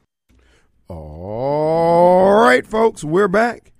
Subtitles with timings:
[0.94, 3.72] All right, folks, we're back.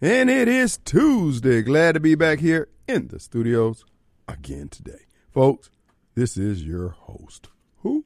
[0.00, 1.62] And it is Tuesday.
[1.62, 3.84] Glad to be back here in the studios
[4.28, 5.06] again today.
[5.32, 5.68] Folks,
[6.14, 7.48] this is your host.
[7.78, 8.04] Who?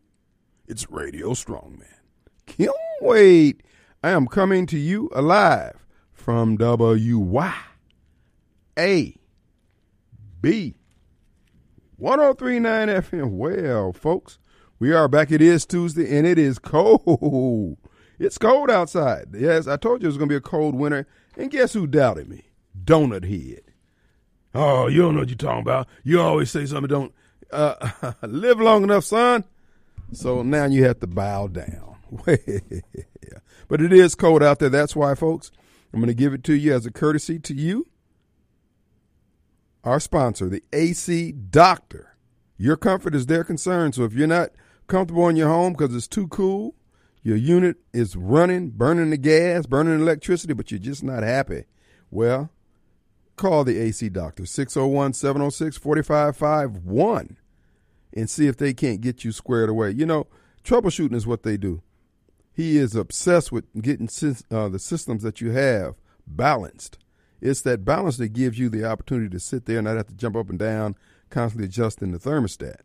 [0.66, 1.92] It's Radio Strongman.
[2.46, 3.62] Kim Wade.
[4.02, 7.52] I am coming to you alive from WYAB
[11.96, 13.30] 1039 FM.
[13.30, 14.38] Well, folks,
[14.78, 15.30] we are back.
[15.30, 17.78] It is Tuesday and it is cold.
[18.18, 19.28] It's cold outside.
[19.34, 21.06] Yes, I told you it was going to be a cold winter.
[21.36, 22.44] And guess who doubted me?
[22.84, 23.62] Donut Head.
[24.54, 25.88] Oh, you don't know what you're talking about.
[26.04, 27.14] You always say something don't
[27.50, 29.44] uh, live long enough, son.
[30.12, 31.96] So now you have to bow down.
[33.68, 34.68] but it is cold out there.
[34.68, 35.50] That's why, folks,
[35.92, 37.86] I'm going to give it to you as a courtesy to you,
[39.82, 42.16] our sponsor, the AC Doctor.
[42.56, 43.92] Your comfort is their concern.
[43.92, 44.50] So if you're not
[44.86, 46.76] comfortable in your home because it's too cool,
[47.24, 51.64] your unit is running, burning the gas, burning electricity, but you're just not happy.
[52.10, 52.50] Well,
[53.36, 57.38] call the AC doctor, 601 706 4551,
[58.12, 59.90] and see if they can't get you squared away.
[59.90, 60.26] You know,
[60.64, 61.82] troubleshooting is what they do.
[62.52, 64.08] He is obsessed with getting
[64.50, 65.94] uh, the systems that you have
[66.26, 66.98] balanced.
[67.40, 70.14] It's that balance that gives you the opportunity to sit there and not have to
[70.14, 70.94] jump up and down,
[71.30, 72.80] constantly adjusting the thermostat.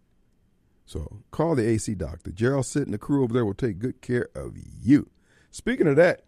[0.90, 2.32] So call the AC doctor.
[2.32, 5.08] Gerald Sit and the crew over there will take good care of you.
[5.52, 6.24] Speaking of that,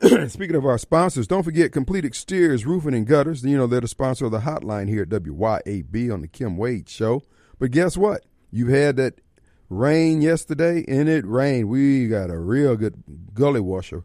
[0.30, 3.42] speaking of our sponsors, don't forget Complete Exteriors Roofing and Gutters.
[3.42, 6.88] You know, they're the sponsor of the hotline here at WYAB on the Kim Wade
[6.88, 7.24] Show.
[7.58, 8.24] But guess what?
[8.52, 9.20] You had that
[9.68, 11.68] rain yesterday, and it rained.
[11.68, 13.02] We got a real good
[13.34, 14.04] gully washer.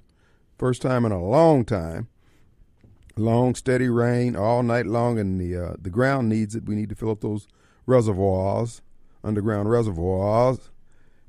[0.58, 2.08] First time in a long time.
[3.18, 6.66] Long, steady rain all night long, and the uh, the ground needs it.
[6.66, 7.48] We need to fill up those
[7.86, 8.82] reservoirs
[9.24, 10.70] underground reservoirs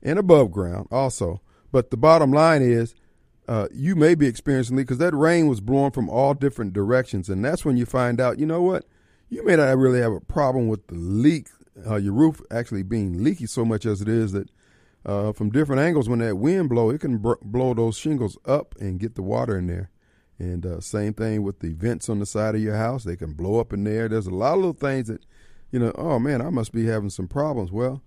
[0.02, 1.40] and above ground also.
[1.70, 2.94] But the bottom line is,
[3.48, 7.28] uh, you may be experiencing leak because that rain was blowing from all different directions,
[7.28, 8.84] and that's when you find out, you know what,
[9.28, 11.48] you may not really have a problem with the leak,
[11.88, 14.50] uh, your roof actually being leaky so much as it is that
[15.04, 19.00] uh, from different angles, when that wind blow, it can blow those shingles up and
[19.00, 19.90] get the water in there.
[20.38, 23.32] And uh, same thing with the vents on the side of your house; they can
[23.32, 24.08] blow up in there.
[24.08, 25.24] There's a lot of little things that
[25.72, 27.72] you know, oh man, I must be having some problems.
[27.72, 28.02] Well,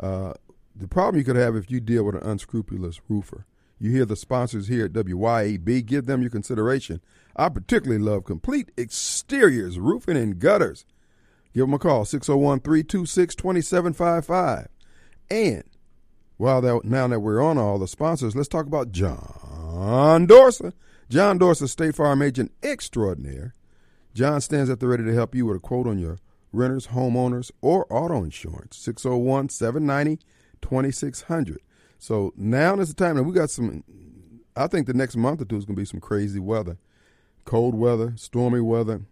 [0.00, 0.32] uh,
[0.74, 3.46] the problem you could have if you deal with an unscrupulous roofer.
[3.78, 7.00] You hear the sponsors here at WYAB, give them your consideration.
[7.36, 10.84] I particularly love complete exteriors, roofing, and gutters.
[11.54, 14.68] Give them a call, 601 326 2755.
[15.30, 15.64] And
[16.36, 20.72] while that, now that we're on all the sponsors, let's talk about John Dorsa.
[21.08, 23.52] John Dorsa, State Farm Agent Extraordinaire.
[24.14, 26.18] John stands at the ready to help you with a quote on your
[26.52, 28.76] renters, homeowners, or auto insurance.
[28.78, 30.22] 601 790
[30.62, 31.60] 2600.
[31.98, 33.16] So now is the time.
[33.16, 33.84] And we got some,
[34.56, 36.78] I think the next month or two is going to be some crazy weather
[37.44, 39.02] cold weather, stormy weather,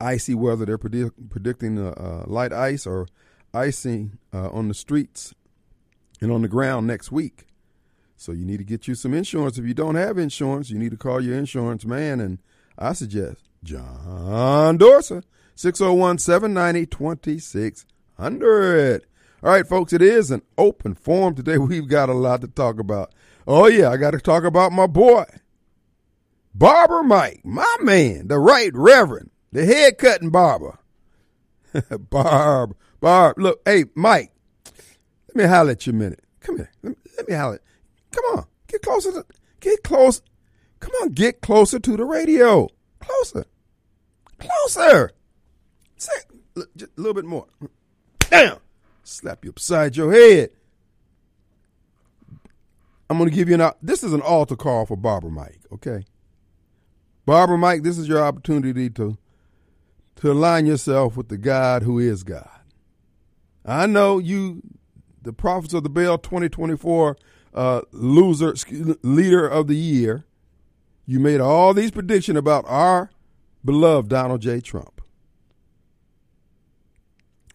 [0.00, 0.64] icy weather.
[0.64, 3.06] They're predict, predicting uh, uh, light ice or
[3.52, 5.34] icing uh, on the streets
[6.20, 7.46] and on the ground next week.
[8.16, 9.58] So you need to get you some insurance.
[9.58, 12.20] If you don't have insurance, you need to call your insurance man.
[12.20, 12.38] And
[12.78, 15.22] I suggest John Dorsa.
[15.54, 19.06] 601 790 2600.
[19.42, 21.34] All right, folks, it is an open forum.
[21.34, 23.12] Today we've got a lot to talk about.
[23.46, 25.24] Oh, yeah, I got to talk about my boy,
[26.54, 30.78] Barber Mike, my man, the right reverend, the head cutting barber.
[32.10, 34.30] Barb, Barb, look, hey, Mike,
[35.26, 36.20] let me holler at you a minute.
[36.40, 36.70] Come here.
[36.82, 37.60] Let me, let me holler.
[38.12, 39.10] Come on, get closer.
[39.12, 39.24] To,
[39.60, 40.22] get close.
[40.80, 42.68] Come on, get closer to the radio.
[43.00, 43.46] Closer.
[44.38, 45.12] Closer.
[46.76, 47.46] Just a little bit more.
[48.18, 48.58] Damn!
[49.04, 50.50] Slap you upside your head.
[53.10, 53.72] I'm going to give you an.
[53.82, 55.60] This is an altar call for Barber Mike.
[55.72, 56.04] Okay,
[57.26, 59.18] Barber Mike, this is your opportunity to
[60.16, 62.48] to align yourself with the God who is God.
[63.64, 64.62] I know you,
[65.20, 67.16] the prophets of the Baal 2024
[67.54, 68.54] uh, loser
[69.02, 70.24] leader of the year.
[71.06, 73.10] You made all these predictions about our
[73.64, 74.60] beloved Donald J.
[74.60, 75.01] Trump.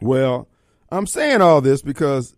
[0.02, 0.48] Well,
[0.92, 2.36] I'm saying all this because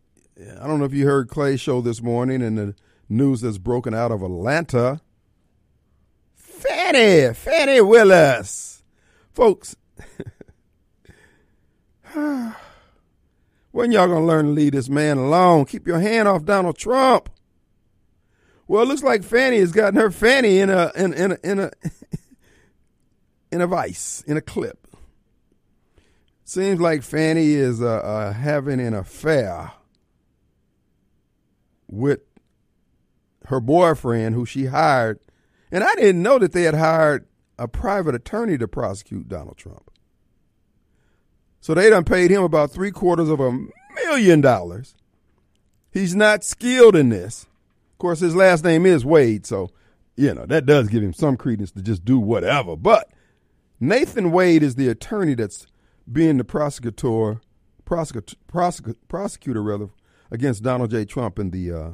[0.62, 2.76] I don't know if you heard Clay's show this morning and the
[3.10, 5.02] news that's broken out of Atlanta.
[6.36, 8.84] Fani, Fani Willis.
[9.34, 9.76] Folks,
[13.72, 15.66] when y'all gonna learn to leave this man alone?
[15.66, 17.30] Keep your hand off Donald Trump.
[18.68, 21.60] Well, it looks like Fani has gotten her fanny in a in, in a in
[21.60, 21.72] a
[23.52, 24.89] in a vice in a clip.
[26.50, 29.72] Seems like Fani is uh, uh, having an affair
[31.88, 32.22] with
[33.46, 35.20] her boyfriend, who she hired,
[35.72, 37.28] and I didn't know that they had hired
[37.60, 39.92] a private attorney to prosecute Donald Trump.
[41.60, 43.56] So they done paid him about three quarters of a
[44.04, 44.96] million dollars.
[45.92, 47.44] He's not skilled in this.
[47.92, 49.70] Of course, his last name is Wade, so
[50.16, 52.76] you know that does give him some credence to just do whatever.
[52.76, 53.08] But
[53.80, 55.68] Nathan Wade is the attorney that's
[56.12, 57.42] being the prosecutor,
[57.86, 59.90] prosecutor, prosecutor, prosecutor rather,
[60.32, 61.06] against Donald J.
[61.06, 61.92] Trump and the uh,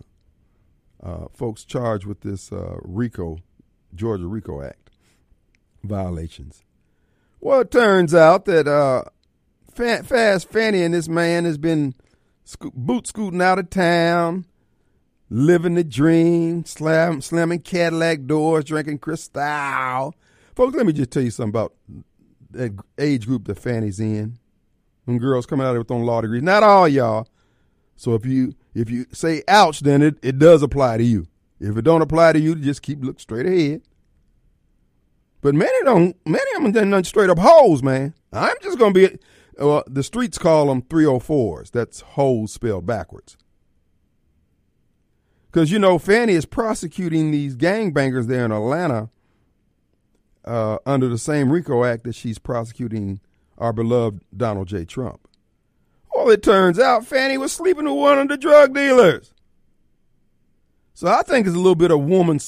[1.04, 3.38] uh, folks charged with this uh, RICO,
[3.94, 4.90] Georgia RICO Act
[5.84, 6.64] violations.
[7.40, 9.04] Well, it turns out that uh,
[9.72, 11.94] Fast Fani and this man has been
[12.44, 14.46] sco- boot scooting out of town,
[15.30, 20.16] living the dream, slam, slamming Cadillac doors, drinking Cristal.
[20.56, 21.74] Folks, let me just tell you something about
[22.56, 24.40] that age group that Fani's in.
[25.06, 26.42] When girls coming out with on law degrees.
[26.42, 27.28] Not all y'all.
[27.96, 31.28] So if you if you say ouch, then it, it does apply to you.
[31.60, 33.82] If it don't apply to you, just keep look straight ahead.
[35.42, 36.16] But many don't.
[36.26, 38.14] Many of them done straight up hoes, man.
[38.34, 39.18] I'm just gonna be.
[39.58, 41.72] Well, the streets call them 304s.
[41.72, 43.38] That's hoes spelled backwards.
[45.46, 49.10] Because you know, Fani is prosecuting these gangbangers there in Atlanta
[50.46, 53.20] uh, under the same RICO Act that she's prosecuting
[53.58, 54.86] our beloved Donald J.
[54.86, 55.28] Trump.
[56.14, 59.34] Well, it turns out Fani was sleeping with one of the drug dealers.
[60.94, 62.40] So I think it's a little bit of woman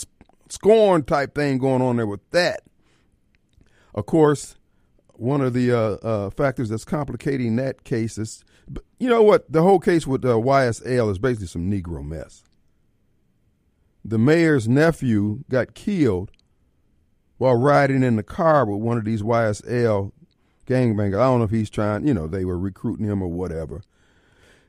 [0.50, 2.62] scorn type thing going on there with that.
[3.94, 4.56] Of course,
[5.14, 8.46] one of the uh, uh, factors that's complicating that case is,
[9.00, 12.44] you know what, the whole case with uh, YSL is basically some Negro mess.
[14.06, 16.32] The mayor's nephew got killed
[17.38, 20.12] while riding in the car with one of these YSL
[20.66, 21.20] gangbangers.
[21.20, 23.82] I don't know if he's trying, you know, they were recruiting him or whatever.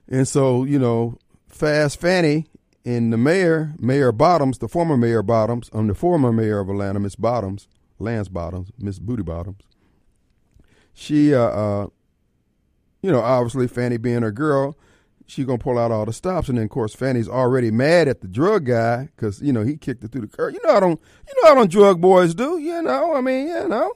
[0.08, 1.18] And so, you know,
[1.48, 2.46] Fast Fani
[2.84, 6.68] and the mayor, Mayor Bottoms, the former Mayor Bottoms, I'm um, the former mayor of
[6.68, 7.68] Atlanta, Miss Bottoms,
[7.98, 9.60] Lance Bottoms, Miss Booty Bottoms.
[10.94, 11.86] She, uh, uh,
[13.02, 14.76] you know, obviously Fani being a girl,
[15.28, 18.22] she gonna pull out all the stops, and then of course Fani's already mad at
[18.22, 20.54] the drug guy because you know he kicked her through the curb.
[20.54, 22.58] You know I don't, you know I don't drug boys do.
[22.58, 23.92] You know, I mean, you know.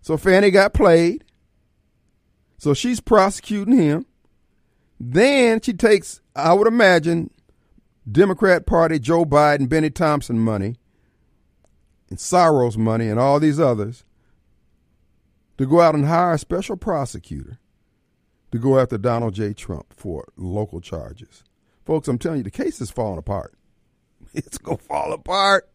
[0.00, 1.24] So Fani got played.
[2.56, 4.06] So she's prosecuting him.
[4.98, 7.30] Then she takes, I would imagine,
[8.10, 10.76] Democrat Party, Joe Biden, Bennie Thompson money,
[12.08, 14.04] and Soros money, and all these others
[15.58, 17.59] to go out and hire a special prosecutor
[18.52, 19.52] to go after Donald J.
[19.52, 21.44] Trump for local charges.
[21.84, 23.54] Folks, I'm telling you, the case is falling apart.
[24.32, 25.68] It's going to fall apart.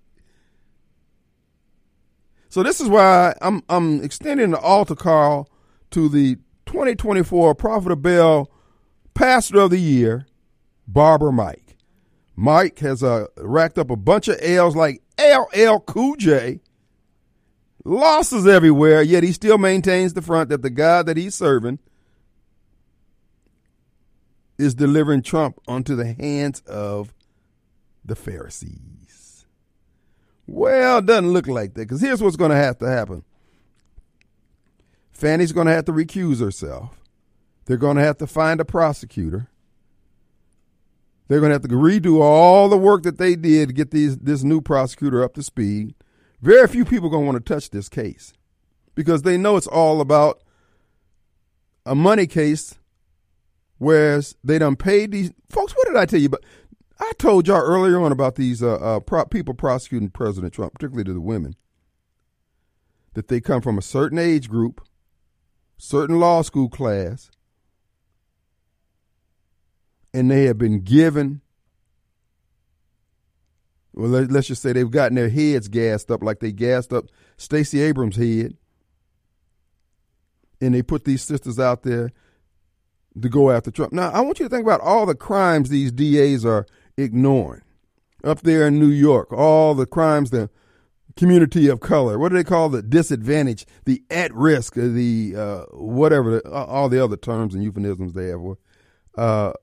[2.47, 5.49] So this is why I'm I'm extending the altar call
[5.91, 8.49] to the 2024 Prophet of Baal
[9.13, 10.25] Pastor of the Year,
[10.87, 11.75] Barber Mike.
[12.37, 16.61] Mike has uh, racked up a bunch of L's like LL Cool J.
[17.83, 21.79] Losses everywhere, yet he still maintains the front that the God that he's serving–
[24.57, 27.13] is delivering Trump onto the hands of
[28.03, 29.45] the Pharisees.
[30.47, 33.23] Well, it doesn't look like that because here's what's going to have to happen
[35.11, 36.99] Fani's going to have to recuse herself.
[37.65, 39.49] They're going to have to find a prosecutor.
[41.27, 44.17] They're going to have to redo all the work that they did to get these,
[44.17, 45.95] this new prosecutor up to speed.
[46.41, 48.33] Very few people are going to want to touch this case
[48.93, 50.43] because they know it's all about
[51.85, 52.75] a money case
[53.77, 55.73] Whereas they done paid these folks.
[55.73, 56.29] What did I tell you?
[56.29, 56.43] But
[56.99, 61.03] I told y'all earlier on about these uh, uh, pro- people prosecuting President Trump, particularly
[61.05, 61.55] to the women,
[63.13, 64.81] that they come from a certain age group,
[65.77, 67.29] certain law school class,
[70.13, 71.41] and they have been given
[73.95, 77.05] well, let, us just say they've gotten their heads gassed up like they gassed up
[77.37, 78.57] Stacey Abrams' head.
[80.59, 82.11] And they put these sisters out there
[83.21, 83.93] to go after Trump.
[83.93, 86.65] Now, I want you to think about all the crimes these DAs are
[86.97, 87.61] ignoring.
[88.23, 90.49] Up there in New York, all the crimes the
[91.15, 96.45] community of color, what do they call the disadvantaged, the at risk, the uh, whatever,
[96.47, 98.41] all the other terms and euphemisms they have.
[99.15, 99.53] Uh,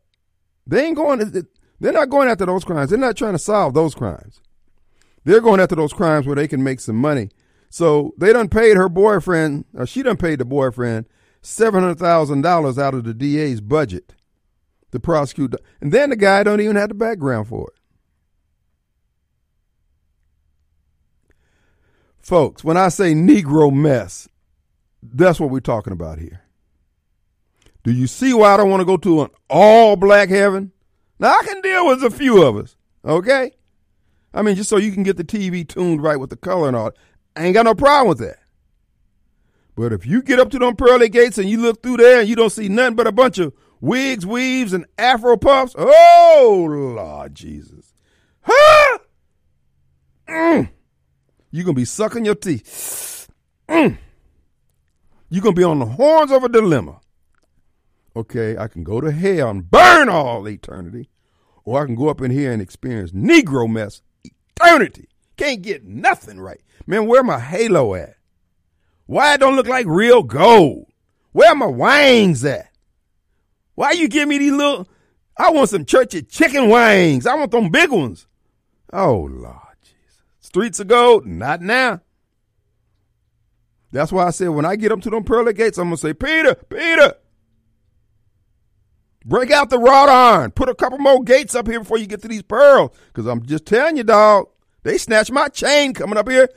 [0.67, 1.19] they ain't going,
[1.81, 2.91] they're not going after those crimes.
[2.91, 4.41] They're not trying to solve those crimes.
[5.25, 7.31] They're going after those crimes where they can make some money.
[7.69, 11.07] So they done paid her boyfriend, or she done paid the boyfriend
[11.43, 14.15] $700,000 out of the DA's budget
[14.93, 15.55] to prosecute.
[15.81, 17.79] And then the guy don't even have the background for it.
[22.21, 24.29] Folks, when I say Negro mess,
[25.03, 26.43] that's what we're talking about here.
[27.83, 30.71] Do you see why I don't want to go to an all black heaven?
[31.19, 33.51] Now, I can deal with a few of us, okay?
[34.33, 36.77] I mean, just so you can get the TV tuned right with the color and
[36.77, 36.93] all.
[37.35, 38.39] I ain't got no problem with that.
[39.75, 42.29] But if you get up to them pearly gates and you look through there and
[42.29, 47.35] you don't see nothing but a bunch of wigs, weaves, and afro puffs, oh Lord
[47.35, 47.95] Jesus.
[48.43, 48.99] Huh?
[50.29, 50.71] Mm.
[51.51, 53.29] You're gonna be sucking your teeth.
[53.69, 53.99] Mm.
[55.29, 57.01] You're gonna be on the horns of a dilemma.
[58.15, 61.09] Okay, I can go to hell and burn all eternity,
[61.65, 65.09] or I can go up in here and experience Negro mess eternity.
[65.37, 66.61] Can't get nothing right.
[66.87, 68.17] Man, where my halo at?
[69.07, 70.87] Why it don't look like real gold?
[71.33, 72.69] Where my wings at?
[73.75, 74.89] Why you give me these little?
[75.37, 77.27] I want some churchy chicken wings.
[77.27, 78.27] I want them big ones.
[78.93, 80.23] Oh Lord Jesus.
[80.41, 82.01] Streets of gold, not now.
[83.93, 86.15] That's why I said when I get up to them pearly gates, I'm gonna say,
[86.15, 87.15] Peter, Peter,
[89.25, 90.51] break out the wrought iron.
[90.51, 92.91] Put a couple more gates up here before you get to these pearls.
[93.13, 94.49] Cause I'm just telling you, dog,
[94.83, 96.49] they snatched my chain coming up here.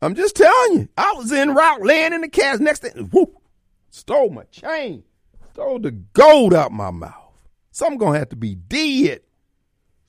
[0.00, 0.88] I'm just telling you.
[0.96, 3.08] I was in route, laying in the cast next thing.
[3.12, 3.36] Whoop,
[3.90, 5.02] stole my chain.
[5.52, 7.14] Stole the gold out my mouth.
[7.72, 9.20] Something gonna have to be dead.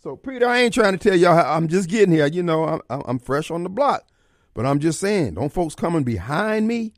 [0.01, 1.35] So Peter, I ain't trying to tell y'all.
[1.35, 2.27] How, I'm just getting here.
[2.27, 4.07] You know, I'm, I'm fresh on the block,
[4.53, 6.93] but I'm just saying, don't folks coming behind me,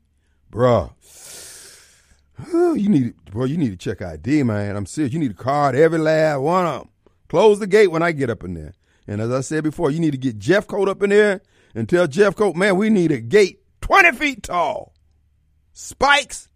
[0.50, 0.92] bruh.
[2.52, 3.44] You need, bro.
[3.44, 4.74] You need to check ID, man.
[4.74, 5.12] I'm serious.
[5.12, 6.88] You need a card every last one of them.
[7.28, 8.74] Close the gate when I get up in there.
[9.06, 11.40] And as I said before, you need to get Jeffcoat up in there
[11.74, 14.94] and tell Jeff Jeffcoat, man, we need a gate 20 feet tall.
[15.72, 16.48] Spikes,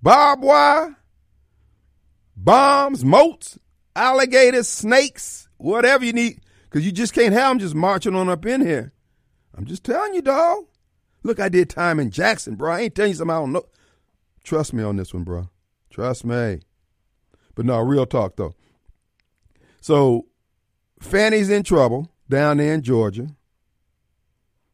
[0.00, 0.96] barbed wire,
[2.36, 3.58] bombs, moats,
[3.94, 6.40] alligators, snakes, whatever you need.
[6.64, 8.92] Because you just can't have them just marching on up in here.
[9.54, 10.64] I'm just telling you, dog.
[11.22, 12.72] Look, I did time in Jackson, bro.
[12.72, 13.66] I ain't telling you something I don't know.
[14.42, 15.48] Trust me on this one, bro.
[15.90, 16.60] Trust me.
[17.54, 18.54] But no, real talk, though.
[19.80, 20.26] So
[21.00, 23.28] Fani's in trouble down there in Georgia.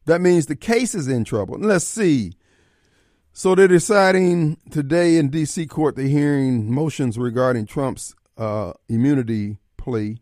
[0.09, 1.59] That means the case is in trouble.
[1.59, 2.33] Let's see.
[3.31, 5.67] So they're deciding today in D.C.
[5.67, 10.17] court, they're hearing motions regarding Trump's uh, immunity plea,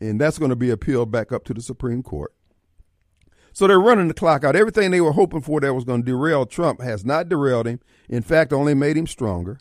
[0.00, 2.32] and that's going to be appealed back up to the Supreme Court.
[3.52, 4.56] So they're running the clock out.
[4.56, 7.80] Everything they were hoping for that was going to derail Trump has not derailed him.
[8.08, 9.60] In fact, only made him stronger.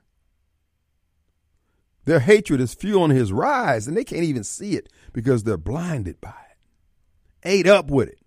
[2.06, 6.22] Their hatred is fueling his rise, and they can't even see it because they're blinded
[6.22, 6.58] by it,
[7.44, 8.20] ate up with it.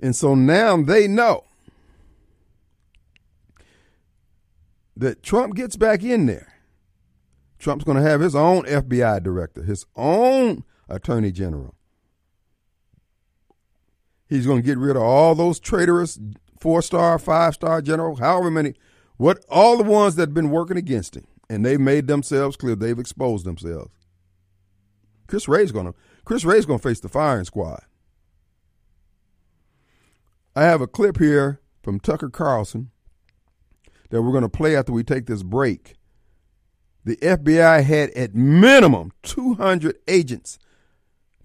[0.00, 1.44] And so now they know
[4.96, 6.54] that Trump gets back in there.
[7.58, 11.74] Trump's going to have his own FBI director, his own attorney general.
[14.28, 16.18] He's going to get rid of all those traitorous
[16.60, 18.74] four star, five star generals, however many,
[19.16, 22.76] what all the ones that have been working against him and they've made themselves clear.
[22.76, 23.90] They've exposed themselves.
[25.26, 27.82] Chris Wray's gonna Chris Wray's gonna face the firing squad.
[30.58, 32.90] I have a clip here from Tucker Carlson
[34.10, 35.94] that we're gonna play after we take this break.
[37.04, 40.58] The FBI had at minimum 200 agents,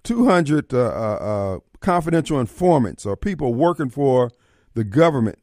[0.04, 4.32] 200 uh, uh, uh, confidential informants or people working for
[4.74, 5.38] the government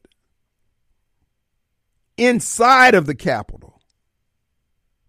[2.17, 3.79] inside of the Capitol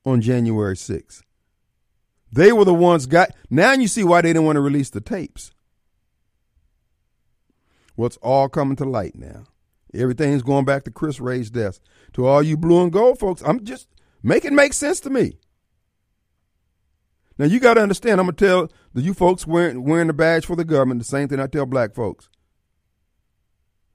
[0.04, 1.23] on January 6th.
[2.31, 3.35] They were the ones got.
[3.50, 5.52] Now you see why they didn't want to release the tapes.
[8.02, 9.44] What's all coming to light now?
[9.94, 11.80] Everything's going back to Chris Wray's desk.
[12.14, 13.87] To all you blue and gold folks, I'm just
[14.25, 15.38] make it make sense to me.
[17.38, 18.18] Now you got to understand.
[18.18, 21.28] I'm gonna tell the you folks wearing wearing the badge for the government the same
[21.28, 22.28] thing I tell black folks.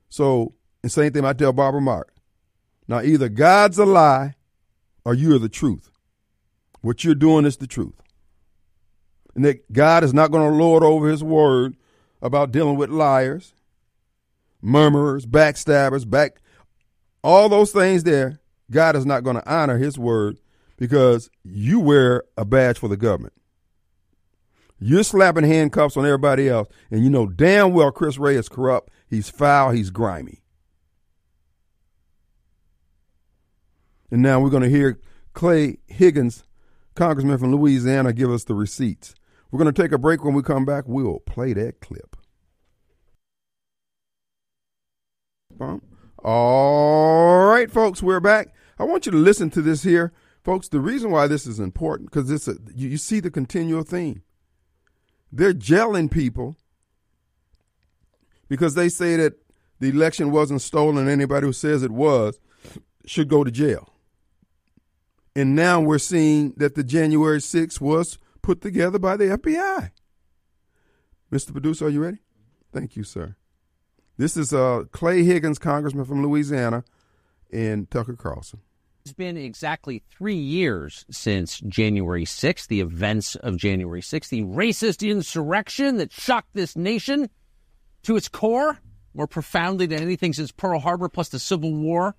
[0.07, 2.13] So the same thing I tell Barbara Mark.
[2.87, 4.35] Now either God's a lie,
[5.03, 5.91] or you are the truth.
[6.79, 7.95] What you're doing is the truth.
[9.35, 11.75] and that God is not going to lord over his word
[12.21, 13.53] about dealing with liars,
[14.67, 16.41] murmurers, backstabbers, back
[17.23, 20.39] all those things there, God is not going to honor his word
[20.77, 23.33] because you wear a badge for the government.
[24.79, 28.91] You're slapping handcuffs on everybody else, and you know damn well Chris Wray is corrupt.
[29.09, 29.71] He's foul.
[29.71, 30.43] He's grimy.
[34.11, 34.99] And now we're going to hear
[35.33, 36.43] Clay Higgins,
[36.93, 39.15] Congressman from Louisiana, give us the receipts.
[39.49, 40.23] We're going to take a break.
[40.23, 42.16] When we come back, we'll play that clip.
[46.23, 48.53] All right, folks, we're back.
[48.79, 50.13] I want you to listen to this here.
[50.43, 53.83] Folks, the reason why this is important, because it's a, you, you see the continual
[53.83, 54.23] theme.
[55.31, 56.55] They're gelling people
[58.47, 59.33] because they say that
[59.79, 61.09] the election wasn't stolen.
[61.09, 62.39] Anybody who says it was
[63.05, 63.93] should go to jail.
[65.35, 69.91] And now we're seeing that the January 6th was put together by the FBI.
[71.31, 71.51] Mr.
[71.51, 72.19] Producer, are you ready?
[72.71, 73.35] Thank you, sir.
[74.17, 76.83] This is uh, Clay Higgins, Congressman from Louisiana,
[77.53, 78.61] and Tucker Carlson.
[79.05, 85.07] It's been exactly three years since January 6th, the events of January 6th, the racist
[85.07, 87.29] insurrection that shocked this nation
[88.03, 88.79] to its core,
[89.13, 92.15] more profoundly than anything since Pearl Harbor, plus the Civil War.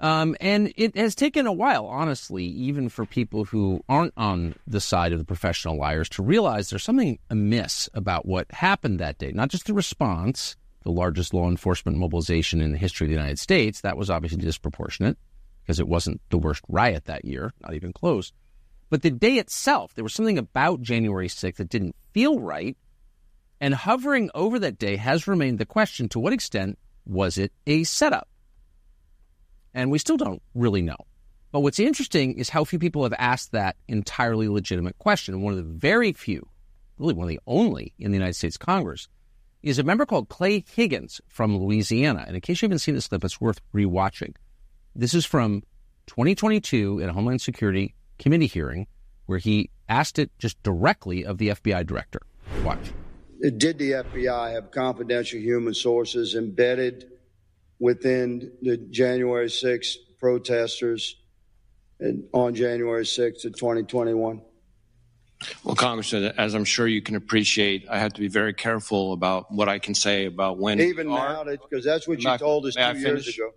[0.00, 4.80] Um, and it has taken a while, honestly, even for people who aren't on the
[4.80, 9.32] side of the professional liars to realize there's something amiss about what happened that day.
[9.32, 13.40] Not just the response, the largest law enforcement mobilization in the history of the United
[13.40, 13.80] States.
[13.80, 15.18] That was obviously disproportionate
[15.62, 18.32] because it wasn't the worst riot that year, not even close.
[18.90, 22.76] But the day itself, there was something about January 6th that didn't feel right.
[23.60, 27.82] And hovering over that day has remained the question to what extent was it a
[27.82, 28.27] setup?
[29.78, 30.96] And we still don't really know.
[31.52, 35.40] But what's interesting is how few people have asked that entirely legitimate question.
[35.40, 36.48] One of the very few,
[36.98, 39.06] really one of the only in the United States Congress,
[39.62, 42.24] is a member called Clay Higgins from Louisiana.
[42.26, 44.34] And in case you haven't seen this clip, it's worth rewatching.
[44.96, 45.62] This is from
[46.08, 48.88] 2022 in a Homeland Security Committee hearing
[49.26, 52.22] where he asked it just directly of the FBI director.
[52.64, 52.90] Watch.
[53.40, 57.12] Did the FBI have confidential human sources embedded
[57.78, 61.16] within the January 6th protesters
[62.32, 64.42] on January 6th of 2021?
[65.62, 69.52] Well, Congressman, as I'm sure you can appreciate, I have to be very careful about
[69.52, 70.80] what I can say about when.
[70.80, 73.52] Even now, because that's what you told us two years ago.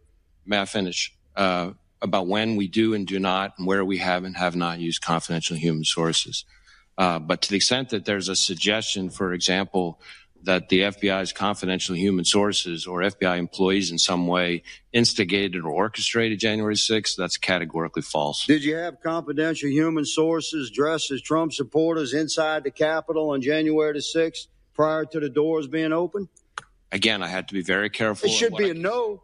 [0.45, 1.13] May I finish?
[1.35, 4.79] Uh, about when we do and do not, and where we have and have not
[4.79, 6.45] used confidential human sources.
[6.97, 9.99] Uh, but to the extent that there's a suggestion, for example,
[10.43, 16.39] that the FBI's confidential human sources or FBI employees in some way instigated or orchestrated
[16.39, 18.45] January 6th, that's categorically false.
[18.45, 23.93] Did you have confidential human sources dressed as Trump supporters inside the Capitol on January
[23.93, 26.27] the 6th prior to the doors being open?
[26.91, 28.29] Again, I had to be very careful.
[28.29, 29.23] It should be a no.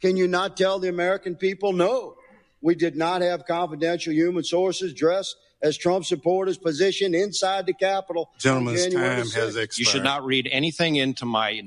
[0.00, 2.16] Can you not tell the American people no?
[2.60, 8.30] We did not have confidential human sources dressed as Trump supporters positioned inside the Capitol.
[8.38, 9.78] Gentleman's time has expired.
[9.78, 11.62] You should not read anything into my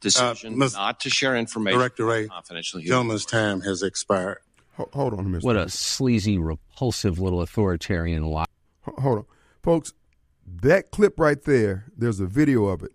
[0.00, 1.78] decision uh, not to share information.
[1.78, 4.38] Director Wray, confidential human gentleman's time has expired.
[4.76, 5.42] Hold on, Mr.
[5.42, 8.44] What a sleazy, repulsive little authoritarian lie.
[8.82, 9.24] Hold on.
[9.62, 9.94] Folks,
[10.46, 12.92] that clip right there, there's a video of it.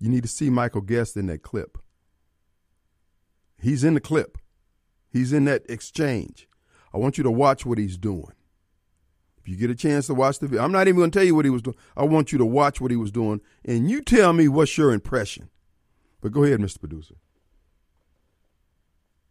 [0.00, 1.78] You need to see Michael Guest in that clip.
[3.60, 4.36] He's in the clip.
[5.10, 6.48] He's in that exchange.
[6.92, 8.32] I want you to watch what he's doing.
[9.42, 11.26] If you get a chance to watch the video, I'm not even going to tell
[11.26, 11.76] you what he was doing.
[11.96, 14.92] I want you to watch what he was doing, and you tell me what's your
[14.92, 15.50] impression.
[16.20, 16.78] But go ahead, Mr.
[16.78, 17.16] Producer.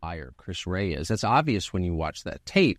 [0.03, 1.07] Liar, Chris Wray is.
[1.07, 2.77] That's obvious when you watch that tape.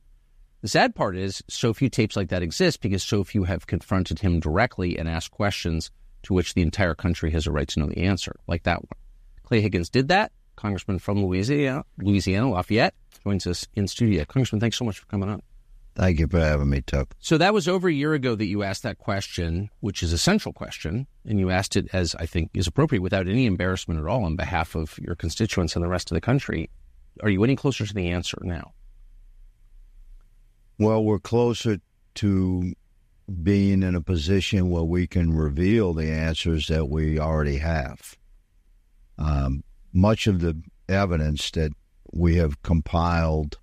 [0.61, 4.19] The sad part is, so few tapes like that exist because so few have confronted
[4.19, 5.91] him directly and asked questions
[6.25, 8.99] to which the entire country has a right to know the answer, like that one.
[9.43, 10.33] Clay Higgins did that.
[10.57, 14.25] Congressman from Louisiana, Louisiana Lafayette, joins us in studio.
[14.25, 15.43] Congressman, thanks so much for coming on.
[15.95, 17.15] Thank you for having me, Tuck.
[17.19, 20.19] So that was over a year ago that you asked that question, which is a
[20.19, 24.07] central question, and you asked it as I think is appropriate without any embarrassment at
[24.07, 26.71] all on behalf of your constituents and the rest of the country.
[27.23, 28.73] Are you any closer to the answer now?
[30.79, 31.79] Well, we're closer
[32.15, 32.73] to
[33.43, 38.17] being in a position where we can reveal the answers that we already have.
[39.19, 41.73] Um, much of the evidence that
[42.13, 43.59] we have compiled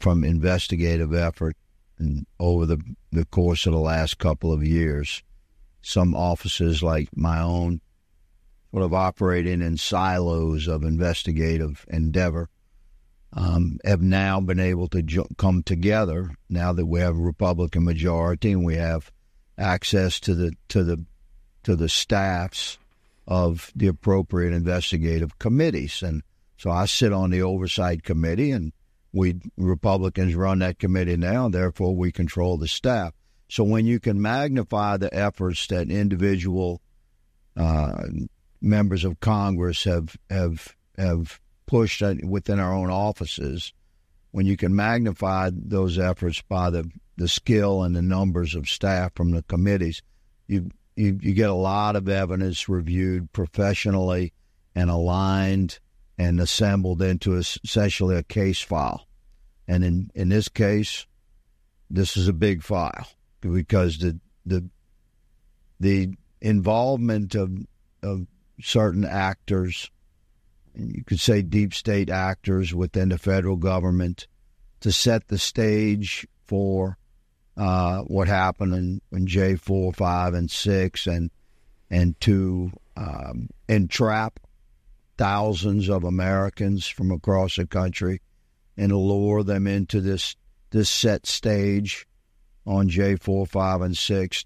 [0.00, 1.56] from investigative effort
[1.98, 2.78] and over the,
[3.10, 5.22] the course of the last couple of years,
[5.82, 7.80] some offices like my own
[8.70, 12.48] sort of operating in silos of investigative endeavor.
[13.32, 16.30] um, have now been able to come together.
[16.48, 19.10] Now that we have a Republican majority and we have
[19.58, 21.04] access to the to the
[21.64, 22.78] to the staffs
[23.26, 26.22] of the appropriate investigative committees, and
[26.56, 28.72] so I sit on the oversight committee, and
[29.12, 31.48] we Republicans run that committee now.
[31.48, 33.12] Therefore, we control the staff.
[33.48, 36.80] So when you can magnify the efforts that individual
[37.56, 38.04] uh,
[38.60, 43.72] members of Congress have have have pushed within our own offices,
[44.30, 49.12] when you can magnify those efforts by the, the skill and the numbers of staff
[49.14, 50.02] from the committees,
[50.46, 54.32] you, you, you get a lot of evidence reviewed professionally
[54.74, 55.80] and aligned
[56.18, 59.06] and assembled into essentially a case file.
[59.68, 61.06] And in, in this case,
[61.90, 63.08] this is a big file
[63.40, 64.68] because the the
[65.78, 67.52] the involvement of
[68.02, 68.26] of
[68.60, 69.90] certain actors
[70.74, 74.26] you could say deep state actors within the federal government
[74.80, 76.98] to set the stage for
[77.56, 81.30] uh, what happened in, in J four, five, and six, and
[81.90, 84.40] and to um, entrap
[85.16, 88.20] thousands of Americans from across the country
[88.76, 90.36] and lure them into this
[90.70, 92.06] this set stage
[92.66, 94.44] on J four, five, and six.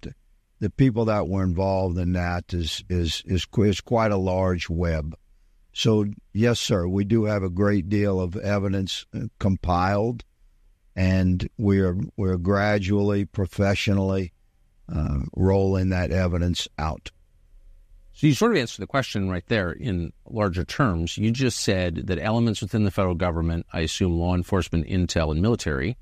[0.59, 5.15] The people that were involved in that is is is, is quite a large web.
[5.73, 10.23] So, yes, sir, we do have a great deal of evidence uh, compiled,
[10.95, 14.33] and we're we're gradually, professionally
[14.93, 17.11] uh, rolling that evidence out.
[18.21, 21.17] So you sort of answered the question right there in larger terms.
[21.17, 25.41] You just said that elements within the federal government, I assume law enforcement, intel, and
[25.41, 25.97] military,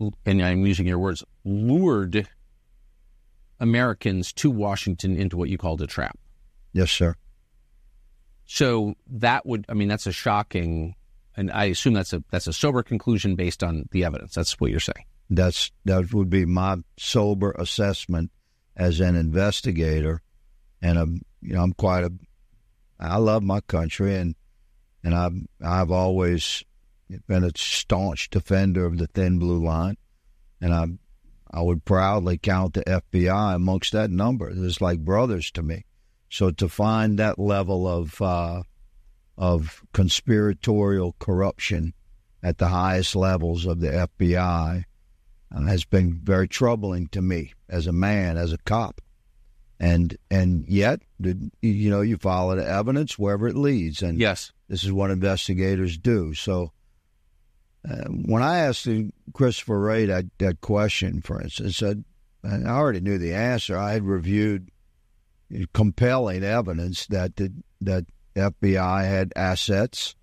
[0.00, 2.28] and I'm using your words, lured
[3.60, 6.18] Americans to Washington into what you called a trap.
[6.72, 7.14] Yes, sir.
[8.46, 10.96] So that would, I mean, that's a shocking,
[11.36, 14.34] and I assume that's a that's a sober conclusion based on the evidence.
[14.34, 15.06] That's what you're saying.
[15.30, 18.32] That's that would be my sober assessment
[18.76, 20.20] as an investigator,
[20.86, 22.12] and I'm you know I'm quite a
[22.98, 24.34] I love my country and
[25.02, 26.64] and I've I've always
[27.26, 29.96] been a staunch defender of the thin blue line,
[30.60, 30.86] and I
[31.50, 34.50] I would proudly count the FBI amongst that number.
[34.50, 35.84] It's like brothers to me.
[36.28, 38.62] So to find that level of uh,
[39.36, 41.94] of conspiratorial corruption
[42.42, 44.84] at the highest levels of the FBI
[45.54, 49.00] uh, has been very troubling to me as a man, as a cop,
[49.78, 54.84] and and yet you know you follow the evidence wherever it leads, and yes, this
[54.84, 56.34] is what investigators do.
[56.34, 56.72] So.
[57.88, 58.88] Uh, when I asked
[59.32, 61.94] Christopher Wray that, that question, for instance, I,
[62.42, 63.78] I already knew the answer.
[63.78, 64.72] I had reviewed
[65.72, 70.14] compelling evidence that the that FBI had assets,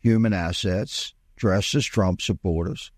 [0.00, 2.90] human assets, dressed as Trump supporters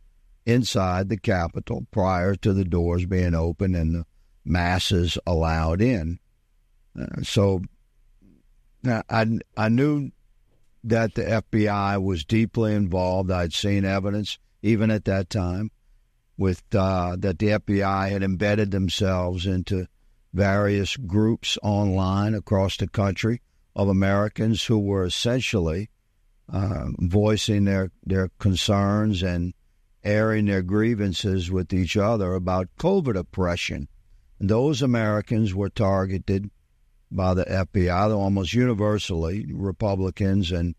[0.47, 4.05] inside the Capitol prior to the doors being open and the
[4.45, 6.19] masses allowed in.
[6.99, 7.63] Uh, so
[8.85, 10.11] I I knew
[10.85, 13.31] that the FBI was deeply involved.
[13.31, 15.71] I'd seen evidence even at that time
[16.37, 19.87] with uh, that the FBI had embedded themselves into
[20.33, 23.43] various groups online across the country
[23.75, 25.91] of Americans who were essentially
[26.53, 29.55] uh, voicing their, their concerns and
[30.03, 33.89] airing their grievances with each other about COVID oppression.
[34.41, 36.51] Those Americans were targeted
[37.11, 40.75] by the FBI, almost universally Republicans and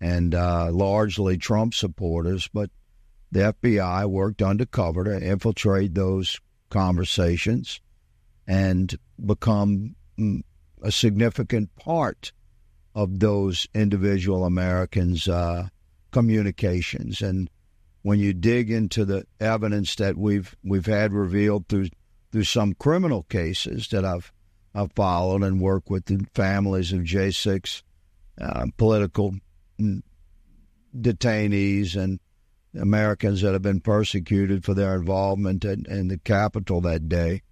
[0.00, 2.48] and uh, largely Trump supporters.
[2.52, 2.70] But
[3.32, 6.38] the FBI worked undercover to infiltrate those
[6.70, 7.80] conversations
[8.46, 10.42] and become mm,
[10.82, 12.32] a significant part
[12.94, 15.68] of those individual Americans' uh,
[16.10, 17.20] communications.
[17.20, 17.50] And
[18.02, 21.88] when you dig into the evidence that we've we've had revealed through
[22.30, 24.32] through some criminal cases that I've
[24.74, 27.82] I've followed and worked with the families of J six
[28.40, 29.34] uh, political
[30.96, 32.20] detainees and
[32.74, 37.42] Americans that have been persecuted for their involvement in, in the Capitol that day.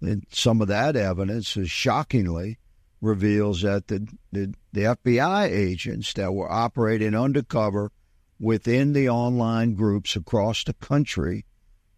[0.00, 2.58] And some of that evidence is shockingly
[3.00, 7.90] reveals that the, the, the FBI agents that were operating undercover
[8.38, 11.44] within the online groups across the country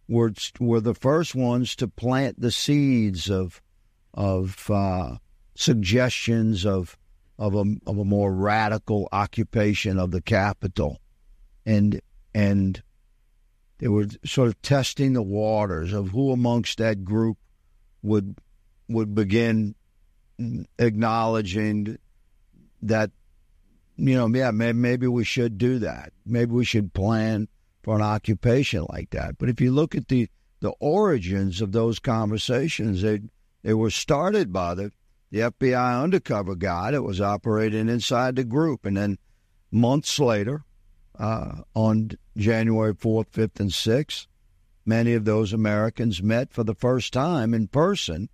[0.07, 3.61] were were the first ones to plant the seeds of
[4.13, 5.15] of uh,
[5.55, 6.97] suggestions of
[7.39, 10.99] of a of a more radical occupation of the capital,
[11.65, 12.01] and
[12.33, 12.81] and
[13.79, 17.37] they were sort of testing the waters of who amongst that group
[18.01, 18.37] would
[18.89, 19.75] would begin
[20.77, 21.97] acknowledging
[22.81, 23.11] that
[23.95, 26.13] you know, yeah, maybe, maybe we should do that.
[26.25, 27.47] Maybe we should plan
[27.83, 29.37] for an occupation like that.
[29.37, 30.29] But if you look at the
[30.61, 33.21] the origins of those conversations, they
[33.61, 34.91] they were started by the
[35.29, 39.17] the FBI undercover guy that was operating inside the group, and then
[39.71, 40.63] months later,
[41.17, 44.27] uh, on January fourth, fifth, and sixth,
[44.85, 48.29] many of those Americans met for the first time in person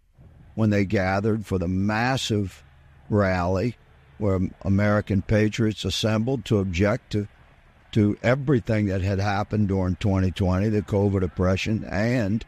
[0.56, 2.64] when they gathered for the massive
[3.10, 3.76] rally
[4.18, 7.28] where American patriots assembled to object to
[7.92, 12.46] to everything that had happened during 2020, the COVID oppression, and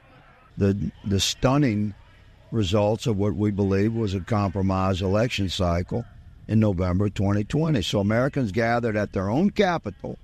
[0.57, 1.93] the the stunning
[2.51, 6.05] results of what we believe was a compromised election cycle
[6.47, 7.81] in November 2020.
[7.81, 10.19] So Americans gathered at their own capital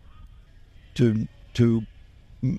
[0.95, 1.83] to to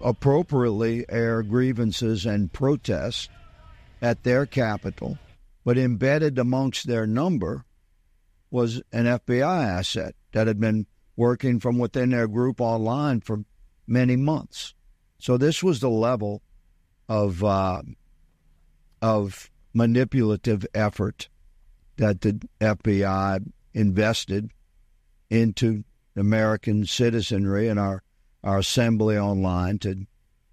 [0.00, 3.28] appropriately air grievances and protests
[4.02, 5.18] at their capital,
[5.64, 7.64] but embedded amongst their number
[8.50, 10.86] was an FBI asset that had been
[11.18, 13.44] working from within their group online for
[13.88, 14.72] many months.
[15.18, 16.42] So this was the level
[17.08, 17.82] of uh,
[19.02, 21.28] of manipulative effort
[21.96, 24.52] that the FBI invested
[25.28, 25.82] into
[26.16, 28.02] American citizenry and our
[28.44, 30.06] our assembly online to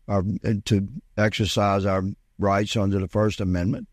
[0.07, 0.23] our
[0.65, 2.03] to exercise our
[2.39, 3.87] rights under the First Amendment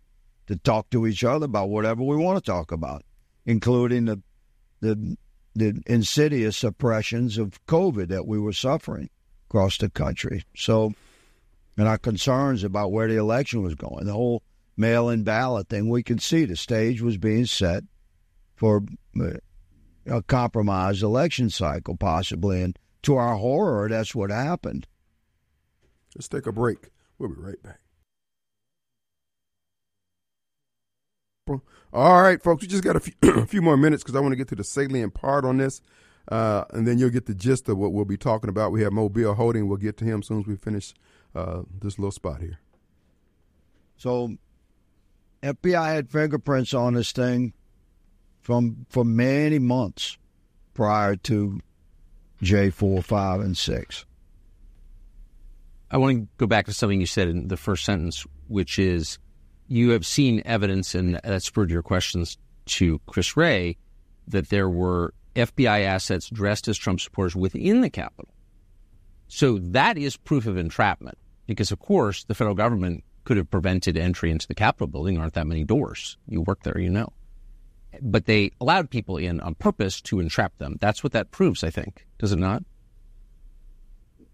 [0.46, 3.02] to talk to each other about whatever we want to talk about,
[3.44, 4.22] including the
[4.80, 5.18] the
[5.54, 9.10] the insidious oppressions of COVID that we were suffering
[9.48, 10.44] across the country.
[10.56, 10.94] So,
[11.76, 14.42] and our concerns about where the election was going, the whole
[14.76, 17.84] mail in ballot thing, we could see the stage was being set
[18.54, 18.82] for
[19.20, 19.32] uh,
[20.06, 22.62] a compromised election cycle, possibly.
[22.62, 24.86] And to our horror, that's what happened.
[26.14, 26.90] Let's take a break.
[27.18, 27.78] We'll be right back.
[31.94, 34.32] All right, folks, we just got a few, a few more minutes because I want
[34.32, 35.82] to get to the salient part on this,
[36.28, 38.72] uh, and then you'll get the gist of what we'll be talking about.
[38.72, 39.68] We have Mobile Holding.
[39.68, 40.94] We'll get to him as soon as we finish
[41.34, 42.60] uh, this little spot here.
[43.98, 44.36] So,
[45.42, 47.52] FBI had fingerprints on this thing
[48.40, 50.16] from for many months
[50.72, 51.60] prior to
[52.40, 54.06] J four, five, and six.
[55.90, 59.18] I want to go back to something you said in the first sentence, which is
[59.72, 63.78] you have seen evidence, and that spurred your questions to Chris Wray,
[64.28, 68.34] that there were FBI assets dressed as Trump supporters within the Capitol.
[69.28, 73.96] So that is proof of entrapment, because of course the federal government could have prevented
[73.96, 75.16] entry into the Capitol building.
[75.16, 76.18] Aren't that many doors.
[76.28, 77.10] You work there, you know.
[78.02, 80.76] But they allowed people in on purpose to entrap them.
[80.80, 82.06] That's what that proves, I think.
[82.18, 82.62] Does it not?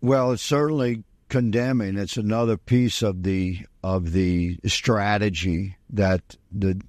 [0.01, 1.97] Well, it's certainly condemning.
[1.97, 6.81] It's another piece of the of the strategy that the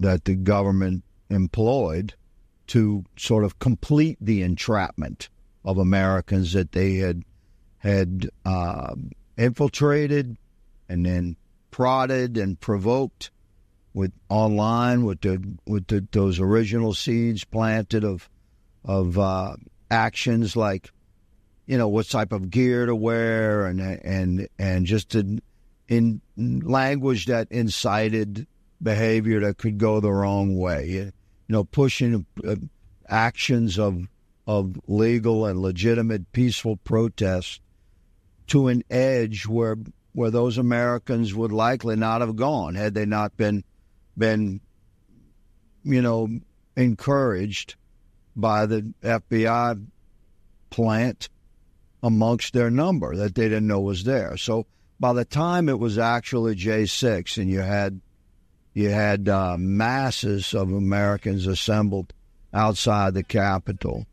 [0.00, 2.14] that the government employed
[2.68, 5.28] to sort of complete the entrapment
[5.64, 7.24] of Americans that they had
[7.78, 8.94] had uh,
[9.36, 10.36] infiltrated
[10.88, 11.36] and then
[11.70, 13.30] prodded and provoked
[13.94, 18.28] with online with the with the, those original seeds planted of
[18.84, 19.56] of uh,
[19.90, 20.90] actions like
[21.68, 25.38] you know what type of gear to wear and and and just to,
[25.86, 28.46] in language that incited
[28.82, 30.88] behavior that could go the wrong way.
[30.88, 31.12] You
[31.48, 32.56] know, pushing uh,
[33.06, 34.08] actions of
[34.46, 37.60] of legal and legitimate peaceful protest
[38.46, 39.76] to an edge where
[40.14, 43.62] where those Americans would likely not have gone had they not been
[44.16, 44.62] been
[45.84, 46.30] you know
[46.76, 47.74] encouraged
[48.34, 49.84] by the FBI
[50.70, 51.28] plant
[52.02, 54.36] amongst their number that they didn't know was there.
[54.36, 54.66] So
[55.00, 58.00] by the time it was actually J6 and you had
[58.74, 62.12] you had uh, masses of Americans assembled
[62.54, 64.06] outside the Capitol,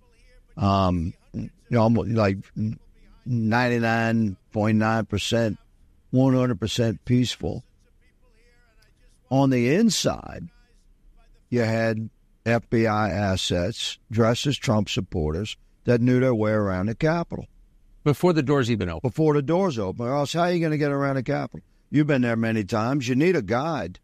[0.58, 2.38] um, you know, almost like
[3.28, 5.58] 99.9%,
[6.14, 7.64] 100% peaceful.
[9.30, 10.48] On the inside,
[11.50, 12.10] you had
[12.46, 17.46] FBI assets dressed as Trump supporters that knew their way around the Capitol.
[18.06, 19.10] Before the doors even open.
[19.10, 20.06] Before the doors open.
[20.06, 21.66] Or else, how are you going to get around the Capitol?
[21.90, 23.10] You've been there many times.
[23.10, 24.00] You need a guide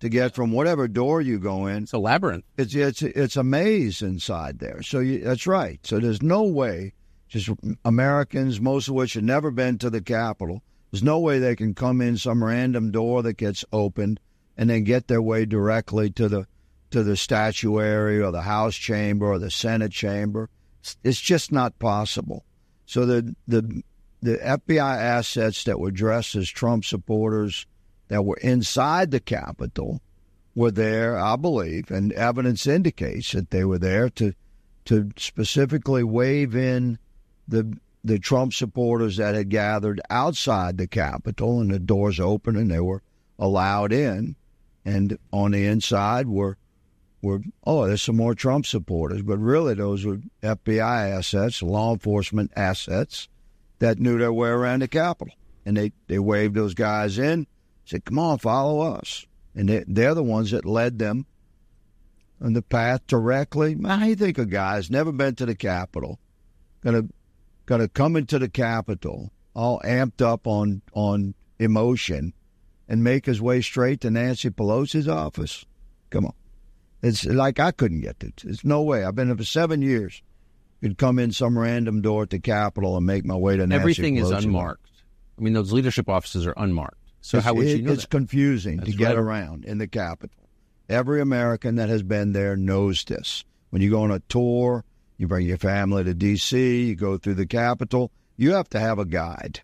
[0.00, 1.84] to get from whatever door you go in.
[1.84, 2.44] It's a labyrinth.
[2.58, 4.82] It's it's it's a maze inside there.
[4.82, 5.78] So you, that's right.
[5.86, 6.94] So there's no way,
[7.28, 7.48] just
[7.84, 10.60] Americans, most of which have never been to the Capitol.
[10.90, 14.18] There's no way they can come in some random door that gets opened
[14.56, 16.46] and then get their way directly to the
[16.90, 20.50] to the statuary or the House chamber or the Senate chamber.
[20.80, 22.44] It's, it's just not possible.
[22.86, 23.82] So the the
[24.20, 27.66] the FBI assets that were dressed as Trump supporters
[28.08, 30.00] that were inside the Capitol
[30.54, 34.34] were there, I believe, and evidence indicates that they were there to
[34.86, 36.98] to specifically wave in
[37.48, 42.70] the the Trump supporters that had gathered outside the Capitol, and the doors open, and
[42.70, 43.02] they were
[43.38, 44.36] allowed in.
[44.84, 46.58] And on the inside were
[47.24, 52.52] were oh, there's some more Trump supporters, but really those were FBI assets, law enforcement
[52.54, 53.28] assets
[53.78, 55.34] that knew their way around the Capitol,
[55.64, 57.46] and they they waved those guys in,
[57.84, 61.26] said, "Come on, follow us," and they, they're the ones that led them
[62.40, 63.76] on the path directly.
[63.84, 66.20] How you think a guy's never been to the Capitol,
[66.82, 67.04] gonna
[67.66, 72.34] gonna come into the Capitol all amped up on on emotion,
[72.88, 75.64] and make his way straight to Nancy Pelosi's office?
[76.10, 76.34] Come on,
[77.04, 78.42] it's like I couldn't get it.
[78.44, 79.04] There's no way.
[79.04, 80.22] I've been there for seven years.
[80.82, 83.80] Could come in some random door at the Capitol and make my way to Nancy
[83.80, 84.22] Everything Pelosi.
[84.38, 84.90] is unmarked.
[85.38, 86.98] I mean, those leadership offices are unmarked.
[87.20, 88.10] So It's- how would you know It's that?
[88.10, 89.16] confusing to That's get right.
[89.18, 90.36] around in the Capitol.
[90.88, 93.44] Every American that has been there knows this.
[93.70, 94.84] When you go on a tour,
[95.16, 98.98] you bring your family to D.C., you go through the Capitol, you have to have
[98.98, 99.60] a guide.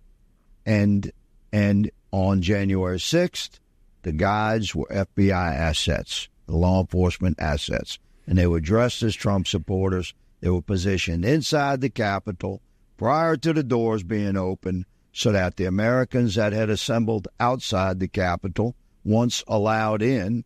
[0.64, 1.10] And
[1.52, 3.58] and on January 6th,
[4.02, 7.98] the guides were FBI assets, the law enforcement assets.
[8.26, 10.14] And they were dressed as Trump supporters.
[10.40, 12.60] They were positioned inside the Capitol
[12.96, 18.08] prior to the doors being open so that the Americans that had assembled outside the
[18.08, 20.44] Capitol, once allowed in,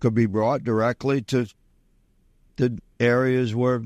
[0.00, 1.46] could be brought directly to
[2.56, 3.82] the areas where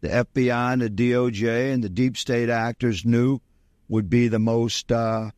[0.00, 3.40] the FBI and the DOJ and the deep state actors knew
[3.88, 5.30] would be the most uh,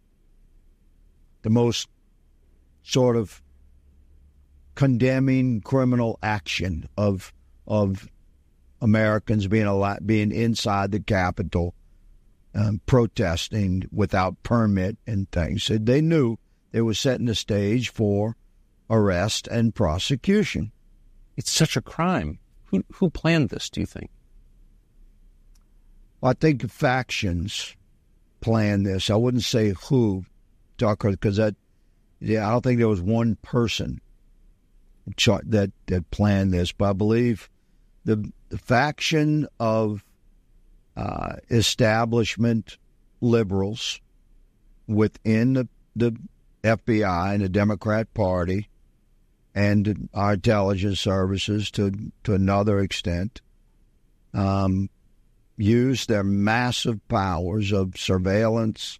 [1.42, 1.88] the most
[2.82, 3.42] sort of
[4.76, 7.32] condemning criminal action of
[7.66, 8.08] of
[8.80, 11.74] Americans being a being inside the Capitol
[12.54, 15.64] um, protesting without permit and things.
[15.64, 16.36] So they knew
[16.70, 18.36] they were setting the stage for
[18.88, 20.70] arrest and prosecution.
[21.36, 22.38] It's such a crime.
[22.66, 23.68] Who who planned this?
[23.70, 24.10] Do you think?
[26.20, 27.74] Well, I think factions
[28.40, 29.10] planned this.
[29.10, 30.24] I wouldn't say who,
[30.78, 31.54] Tucker, because that,
[32.20, 34.00] yeah, I don't think there was one person
[35.16, 36.72] cha- that that planned this.
[36.72, 37.48] But I believe
[38.04, 40.04] the, the faction of
[40.96, 42.78] uh, establishment
[43.20, 44.00] liberals
[44.86, 46.16] within the, the
[46.62, 48.68] FBI and the Democrat Party
[49.54, 53.40] and our intelligence services to to another extent
[54.34, 54.90] um,
[55.56, 58.98] use their massive powers of surveillance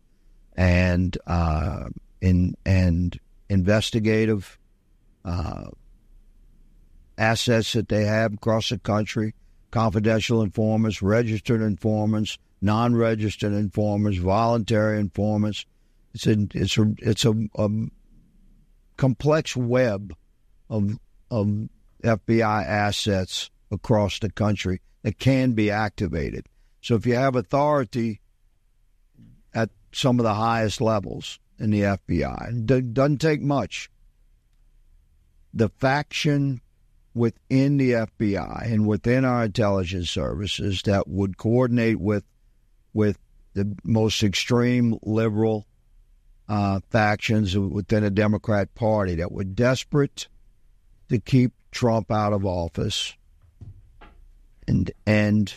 [0.57, 1.89] and uh,
[2.21, 4.59] in and investigative
[5.25, 5.67] uh,
[7.19, 9.35] assets that they have across the country,
[9.71, 15.67] confidential informants, registered informants, non-registered informants, voluntary informants.
[16.15, 17.69] It's a it's a it's a, a
[18.97, 20.15] complex web
[20.71, 20.99] of
[21.31, 21.69] of
[22.03, 26.47] FBI assets across the country that can be activated.
[26.81, 28.21] So if you have authority
[29.55, 33.91] at some of the highest levels in the FBI, it doesn't take much.
[35.53, 36.61] The faction
[37.17, 42.25] within the FBI and within our intelligence services that would coordinate with
[42.93, 43.19] with
[43.55, 45.67] the most extreme liberal
[46.47, 50.29] uh, factions within the Democrat Party that were desperate
[51.09, 53.17] to keep Trump out of office
[54.69, 55.55] and and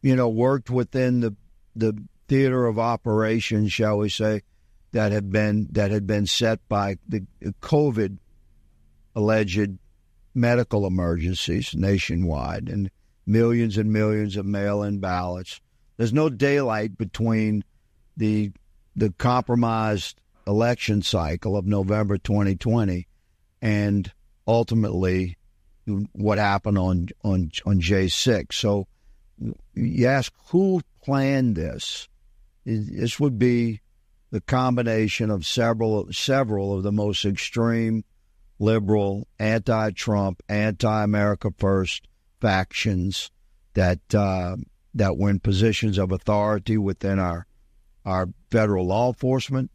[0.00, 1.36] you know worked within the
[1.76, 4.40] the theater of operations, shall we say,
[4.92, 7.26] that had been that had been set by the
[7.60, 8.16] COVID
[9.20, 9.78] alleged
[10.34, 12.90] medical emergencies nationwide and
[13.26, 15.60] millions and millions of mail-in ballots.
[15.96, 17.64] There's no daylight between
[18.16, 18.52] the
[18.96, 23.06] the compromised election cycle of November 2020
[23.62, 24.12] and
[24.46, 25.38] ultimately
[26.12, 28.52] what happened on on on J6.
[28.52, 28.86] So
[29.74, 32.08] you ask who planned this?
[32.64, 33.80] This would be
[34.30, 38.04] the combination of several several of the most extreme
[38.60, 42.06] liberal, anti-Trump, anti-America First
[42.40, 43.32] factions
[43.74, 44.56] that uh,
[44.94, 47.46] that were in positions of authority within our
[48.04, 49.70] our federal law enforcement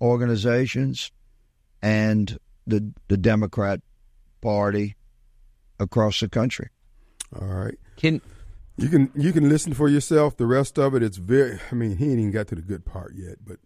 [0.00, 1.12] organizations
[1.82, 3.80] and the the Democrat
[4.40, 4.96] Party
[5.78, 6.70] across the country.
[7.38, 7.74] All right.
[7.96, 8.22] Can
[8.76, 10.36] You can you can listen for yourself.
[10.36, 11.60] The rest of it, it's very.
[11.70, 13.36] I mean, he ain't even got to the good part yet.
[13.44, 13.58] But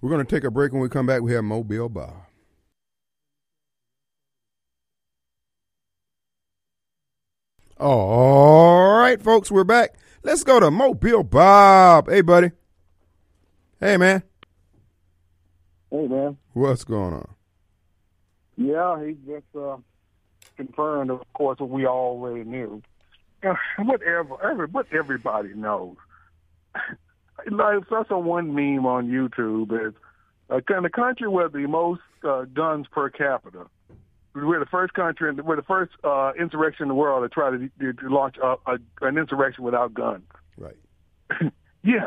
[0.00, 0.72] we're going to take a break.
[0.72, 2.14] When we come back, we have Mobile Bob.
[7.78, 9.96] All right, folks, we're back.
[10.22, 12.08] Let's go to Mobile Bob.
[12.08, 12.52] Hey, buddy.
[13.78, 14.22] Hey, man.
[15.90, 16.38] Hey, man.
[16.54, 17.34] What's going on?
[18.56, 19.76] Yeah, he's just uh,
[20.56, 22.82] confirmed, of course, what we already knew.
[23.78, 25.96] Whatever, every, what everybody knows.
[27.50, 29.94] like that's a one meme on YouTube is
[30.48, 33.66] uh, in the country with the most uh, guns per capita.
[34.44, 37.70] We're the first country, we're the first uh, insurrection in the world to try to,
[37.80, 40.24] to, to launch a, a, an insurrection without guns.
[40.58, 40.76] Right.
[41.82, 42.06] yeah,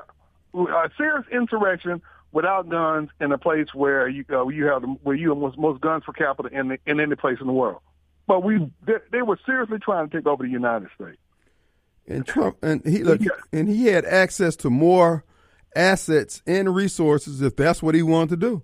[0.54, 2.02] a serious insurrection
[2.32, 5.82] without guns in a place where you uh, you have where you have most, most
[5.82, 7.82] guns per capita in the, in any place in the world.
[8.28, 11.18] But we they, they were seriously trying to take over the United States.
[12.08, 13.30] And Trump and he look, yeah.
[13.52, 15.24] and he had access to more
[15.76, 18.64] assets and resources if that's what he wanted to do.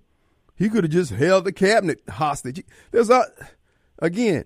[0.56, 2.64] He could have just held the cabinet hostage.
[2.90, 3.26] There's a
[3.98, 4.44] again,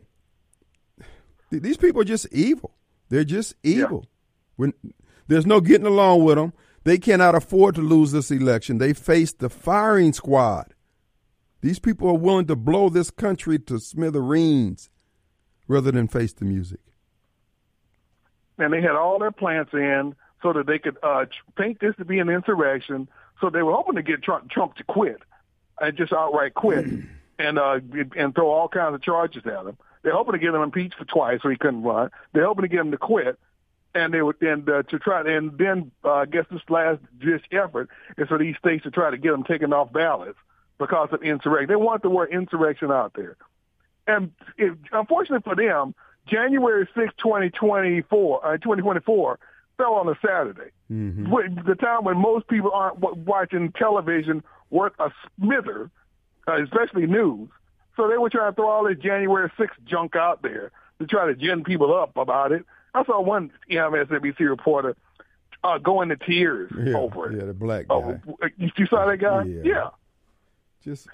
[1.51, 2.75] these people are just evil.
[3.09, 4.05] They're just evil.
[4.05, 4.11] Yeah.
[4.57, 4.75] When
[5.27, 6.53] there's no getting along with them,
[6.85, 8.79] they cannot afford to lose this election.
[8.79, 10.75] They face the firing squad.
[11.61, 14.89] These people are willing to blow this country to smithereens
[15.69, 16.81] rather than face the music.
[18.59, 21.27] And they had all their plans in so that they could uh,
[21.57, 23.09] paint this to be an insurrection.
[23.41, 25.19] So they were hoping to get Trump, Trump to quit
[25.81, 26.87] and just outright quit
[27.41, 27.81] and uh,
[28.17, 29.77] and throw all kinds of charges at him.
[30.03, 32.11] They're hoping to get him impeached for twice so he couldn't run.
[32.33, 33.39] They're hoping to get him to quit
[33.95, 37.45] and they would and uh, to try and then uh, I guess this last ditch
[37.53, 40.39] effort is for these states to try to get him taken off ballots
[40.79, 41.69] because of insurrection.
[41.69, 43.37] They want the word insurrection out there,
[44.07, 45.95] and it, unfortunately for them,
[46.27, 49.39] January 6, 2024, uh, 2024
[49.77, 51.67] fell on a Saturday, mm-hmm.
[51.67, 55.91] the time when most people aren't watching television worth a smither,
[56.59, 57.49] especially news.
[57.97, 61.27] So they were trying to throw all this January 6th junk out there to try
[61.27, 64.97] to gin people up about it I saw one MSNBC reporter
[65.63, 67.39] uh, go into tears yeah, over it.
[67.39, 68.21] Yeah, the black oh, guy.
[68.27, 69.45] Oh, you saw that guy?
[69.45, 69.63] Yeah.
[69.65, 69.89] yeah.
[70.83, 71.09] Just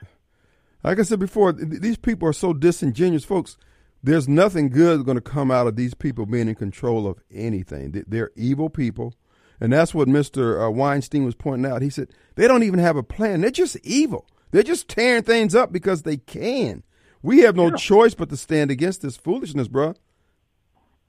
[0.85, 3.59] like I said before, these people are so disingenuous, folks.
[4.03, 8.05] There's nothing good going to come out of these people being in control of anything.
[8.07, 9.15] They're evil people.
[9.59, 10.65] And that's what Mr.
[10.65, 11.83] Uh, Weinstein was pointing out.
[11.83, 13.41] He said, they don't even have a plan.
[13.41, 14.27] They're just evil.
[14.51, 16.83] They're just tearing things up because they can.
[17.23, 17.77] We have no yeah.
[17.77, 19.95] choice but to stand against this foolishness, bro.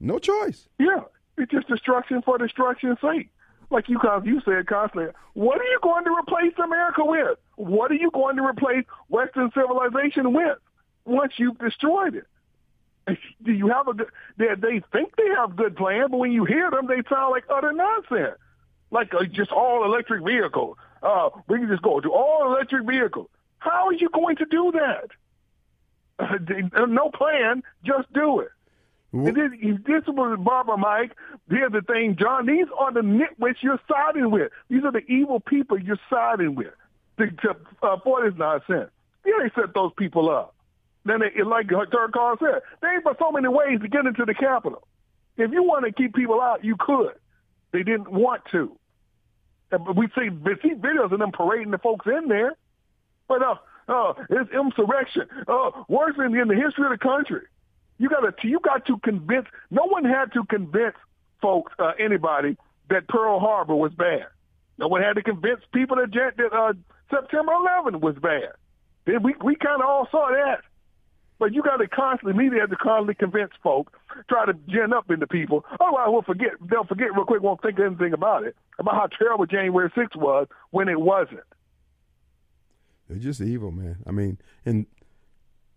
[0.00, 0.68] No choice.
[0.78, 1.02] Yeah,
[1.36, 3.30] it's just destruction for destruction's sake.
[3.70, 7.38] Like you, you said constantly, what are you going to replace America with?
[7.56, 10.58] What are you going to replace Western civilization with
[11.04, 13.18] once you've destroyed it?
[13.42, 14.08] Do you have a good?
[14.38, 17.44] They, they think they have good plan, but when you hear them, they sound like
[17.50, 18.38] utter nonsense.
[18.90, 20.76] Like uh, just all electric vehicles.
[21.02, 23.28] Uh, we can just go to all electric vehicles.
[23.58, 25.10] How are you going to do that?
[26.18, 28.50] Uh, no plan, just do it.
[29.12, 29.50] And this,
[29.86, 31.12] this was Barber Mike.
[31.48, 32.46] Here's the thing, John.
[32.46, 34.52] These are the nitwits you're siding with.
[34.68, 36.74] These are the evil people you're siding with
[37.18, 38.90] to, to, uh, for this nonsense.
[39.24, 40.54] Yeah, they set those people up.
[41.04, 44.34] Then, they, like Carl said, there ain't but so many ways to get into the
[44.34, 44.86] Capitol.
[45.38, 47.14] If you want to keep people out, you could.
[47.72, 48.76] They didn't want to.
[49.94, 52.56] We see, we see videos of them parading the folks in there.
[53.28, 53.54] But uh,
[53.88, 55.26] uh, it's insurrection.
[55.46, 57.42] Uh, worse than in the history of the country.
[57.98, 59.46] You got to you got to convince.
[59.70, 60.94] No one had to convince
[61.42, 62.56] folks, uh, anybody,
[62.90, 64.26] that Pearl Harbor was bad.
[64.78, 66.72] No one had to convince people that, uh,
[67.10, 68.52] September 11 was bad.
[69.06, 70.60] We we kind of all saw that.
[71.38, 73.92] But you got to constantly, media has to constantly convince folks,
[74.28, 75.64] try to gin up into people.
[75.80, 76.52] Otherwise, we'll forget.
[76.60, 77.42] They'll forget real quick.
[77.42, 81.40] Won't think anything about it, about how terrible January 6th was when it wasn't.
[83.08, 83.98] They're just evil, man.
[84.06, 84.86] I mean, and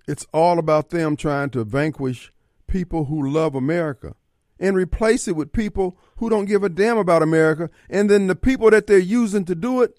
[0.08, 2.34] it's all about them trying to vanquish
[2.68, 4.16] people who love America
[4.60, 7.70] and replace it with people who don't give a damn about America.
[7.90, 9.98] And then the people that they're using to do it,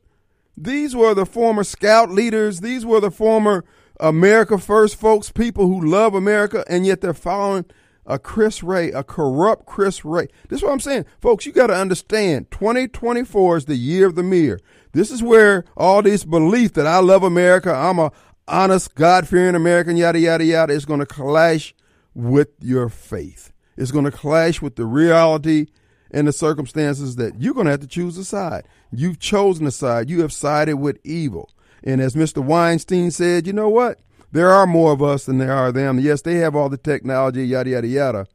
[0.57, 3.65] these were the former scout leaders, these were the former
[4.01, 7.65] America First folks, people who love America, and yet they're following
[8.07, 10.29] a Chris Wray, a corrupt Chris Wray.
[10.49, 11.07] This is what I'm saying.
[11.21, 14.61] Folks, you got to understand 2024 is the year of the mirror.
[14.93, 18.13] This is where all this belief that I love America, I'm a
[18.49, 21.75] honest, God fearing American, yada, yada, yada, is going to clash
[22.15, 23.53] with your faith.
[23.77, 25.67] It's going to clash with the reality
[26.11, 28.67] and the circumstances that you're going to have to choose a side.
[28.91, 30.11] You've chosen a side.
[30.11, 31.51] You have sided with evil.
[31.85, 32.43] And as Mr.
[32.43, 34.01] Weinstein said, you know what?
[34.31, 35.99] There are more of us than there are them.
[35.99, 38.27] Yes, they have all the technology, yada, yada, yada.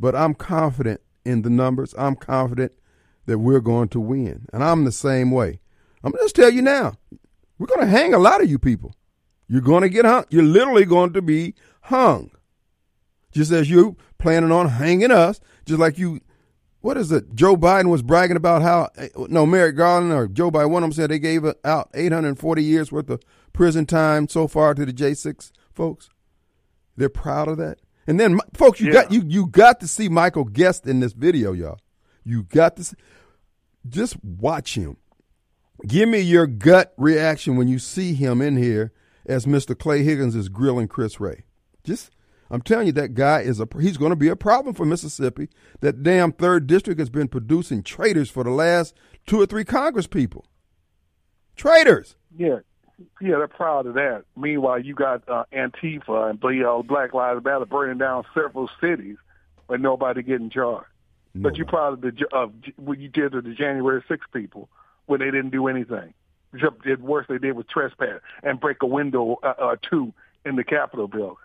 [0.00, 1.94] But I'm confident in the numbers.
[1.96, 2.72] I'm confident
[3.26, 4.46] that we're going to win.
[4.52, 5.60] And I'm the same way.
[6.02, 6.94] I'm going to just tell you now,
[7.58, 8.96] we're going to hang a lot of you people.
[9.46, 10.24] You're going to get hung.
[10.30, 12.30] You're literally going to be hung.
[13.30, 16.20] Just as you planning on hanging us, just like you,
[16.82, 17.34] what is it?
[17.34, 20.90] Joe Biden was bragging about how, eh, no, Merrick Garland or Joe Biden, one of
[20.90, 23.22] them said they gave out 840 years worth of
[23.52, 26.10] prison time so far to the J6 folks.
[26.96, 27.78] They're proud of that.
[28.06, 28.92] And then, folks, you yeah.
[28.94, 31.78] got you you got to see Michael Guest in this video, y'all.
[32.24, 32.96] You got to see,
[33.88, 34.96] just watch him.
[35.86, 38.92] Give me your gut reaction when you see him in here
[39.24, 39.78] as Mr.
[39.78, 41.44] Clay Higgins is grilling Chris Wray.
[41.84, 42.10] Just,
[42.52, 45.48] I'm telling you, that guy is a he's going to be a problem for Mississippi.
[45.80, 48.94] That damn third district has been producing traitors for the last
[49.26, 50.44] two or three Congress people.
[51.56, 52.14] Traitors.
[52.36, 52.58] Yeah,
[53.20, 54.24] yeah, they're proud of that.
[54.36, 59.16] Meanwhile, you got uh, Antifa and uh, Black Lives Matter burning down several cities,
[59.66, 60.86] but nobody getting charged.
[61.34, 61.48] No.
[61.48, 64.68] But you're proud of the of what you did to the January 6 people
[65.06, 66.12] when they didn't do anything.
[66.52, 70.12] Except did worse they did with trespass and break a window uh, or uh, two
[70.44, 71.36] in the Capitol building,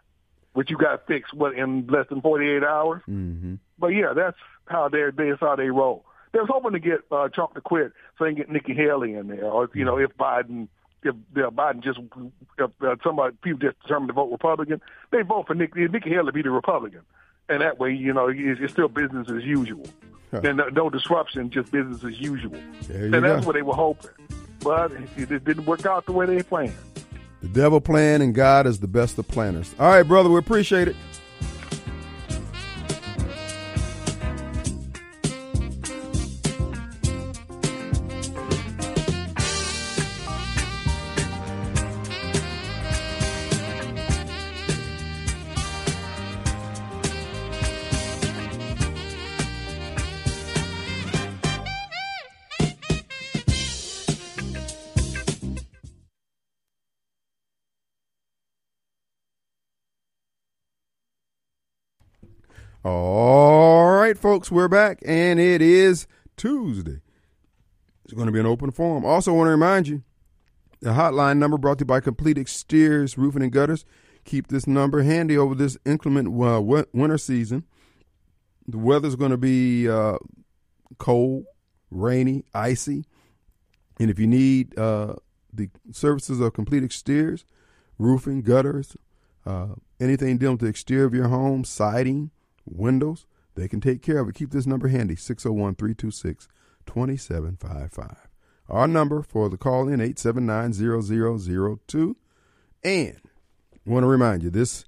[0.58, 3.04] which you got fixed what in less than 48 hours.
[3.08, 3.56] Mm-hmm.
[3.78, 6.04] But yeah, that's how they that's how they roll.
[6.32, 9.14] They was hoping to get uh, Trump to quit so they can get Nikki Haley
[9.14, 10.68] in there, or you know if Biden
[11.04, 12.00] if uh, Biden just
[12.58, 14.82] if uh, somebody people just determined to vote Republican,
[15.12, 17.02] they vote for Nikki Nikki Haley to be the Republican,
[17.48, 19.86] and that way you know it's, it's still business as usual.
[20.32, 20.42] Huh.
[20.44, 22.56] And no, no, disruption, just business as usual.
[22.90, 23.22] and go.
[23.22, 24.10] that's what they were hoping,
[24.62, 26.74] but it, it didn't work out the way they planned.
[27.42, 29.74] The devil plan and God is the best of planners.
[29.80, 30.96] All right, brother, we appreciate it.
[64.28, 66.06] Folks, we're back, and it is
[66.36, 67.00] Tuesday.
[68.04, 69.06] It's going to be an open forum.
[69.06, 70.04] Also, want to remind you
[70.82, 73.86] the hotline number brought to you by Complete Exteriors Roofing and Gutters.
[74.26, 77.64] Keep this number handy over this inclement uh, winter season.
[78.68, 80.18] The weather's going to be uh,
[80.98, 81.46] cold,
[81.90, 83.06] rainy, icy.
[83.98, 85.16] And if you need uh,
[85.54, 87.46] the services of Complete Exteriors,
[87.98, 88.98] roofing, gutters,
[89.46, 89.68] uh,
[90.02, 92.32] anything dealing with the exterior of your home, siding,
[92.66, 93.26] windows,
[93.58, 94.36] they can take care of it.
[94.36, 96.48] Keep this number handy 601 326
[96.86, 98.30] 2755.
[98.70, 102.18] Our number for the call in 879 0002.
[102.84, 103.20] And
[103.74, 104.86] I want to remind you this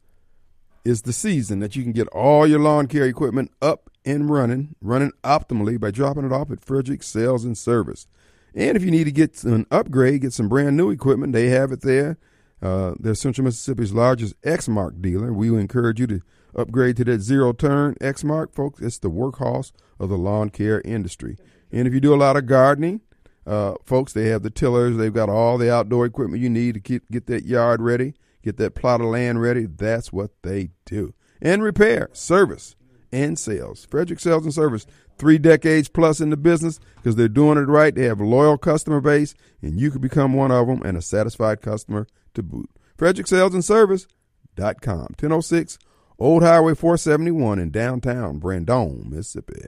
[0.86, 4.76] is the season that you can get all your lawn care equipment up and running,
[4.82, 8.07] running optimally by dropping it off at Frederick Sales and Service.
[8.55, 11.72] And if you need to get an upgrade, get some brand new equipment, they have
[11.72, 12.17] it there.
[12.61, 15.32] Uh, they're Central Mississippi's largest Exmark dealer.
[15.32, 16.22] We encourage you to
[16.56, 18.82] Upgrade to that zero turn Exmark, folks.
[18.82, 21.38] It's the workhorse of the lawn care industry.
[21.72, 23.02] And if you do a lot of gardening,
[23.45, 24.97] uh, folks, they have the tillers.
[24.97, 28.58] They've got all the outdoor equipment you need to get, get that yard ready, get
[28.58, 29.66] that plot of land ready.
[29.66, 31.14] That's what they do.
[31.41, 32.76] And repair, service,
[33.12, 33.88] and sales.
[33.89, 34.86] Frederick Sales and Service,
[35.18, 37.93] three decades plus in the business because they're doing it right.
[37.93, 41.02] They have a loyal customer base, and you can become one of them and a
[41.02, 42.70] satisfied customer to boot.
[42.97, 45.16] Frederick Sales and Service.com.
[45.20, 45.80] 1006
[46.20, 49.61] Old Highway 471 in downtown Brandon, Mississippi.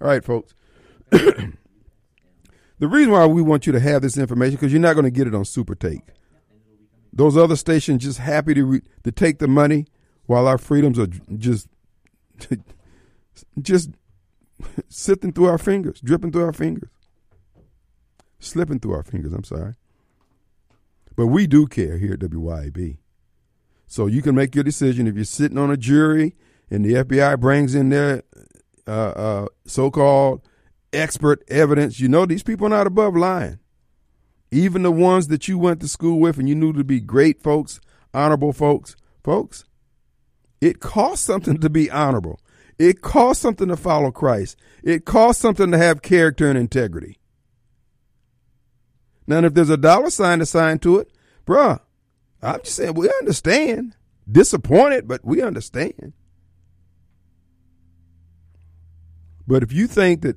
[0.00, 0.52] All right, folks.
[1.10, 1.52] the
[2.80, 5.28] reason why we want you to have this information because you're not going to get
[5.28, 6.02] it on Super Talk.
[7.12, 9.86] Those other stations just happy to to take the money
[10.26, 11.68] while our freedoms are just
[13.62, 13.90] just
[14.88, 16.90] sifting through our fingers, dripping through our fingers,
[18.40, 19.32] slipping through our fingers.
[19.32, 19.74] I'm sorry,
[21.14, 22.98] but we do care here at WYAB.
[23.86, 26.34] So you can make your decision if you're sitting on a jury
[26.70, 28.22] and the FBI brings in their
[28.86, 30.42] uh, uh, so-called
[30.92, 32.00] expert evidence.
[32.00, 33.60] You know these people are not above lying.
[34.50, 37.42] Even the ones that you went to school with and you knew to be great
[37.42, 37.80] folks,
[38.14, 39.64] honorable folks, folks.
[40.60, 42.40] It costs something to be honorable.
[42.78, 44.56] It costs something to follow Christ.
[44.82, 47.18] It costs something to have character and integrity.
[49.26, 51.10] Now, if there's a dollar sign assigned to it,
[51.46, 51.80] bruh,
[52.46, 53.96] I'm just saying we understand.
[54.30, 56.12] Disappointed, but we understand.
[59.46, 60.36] But if you think that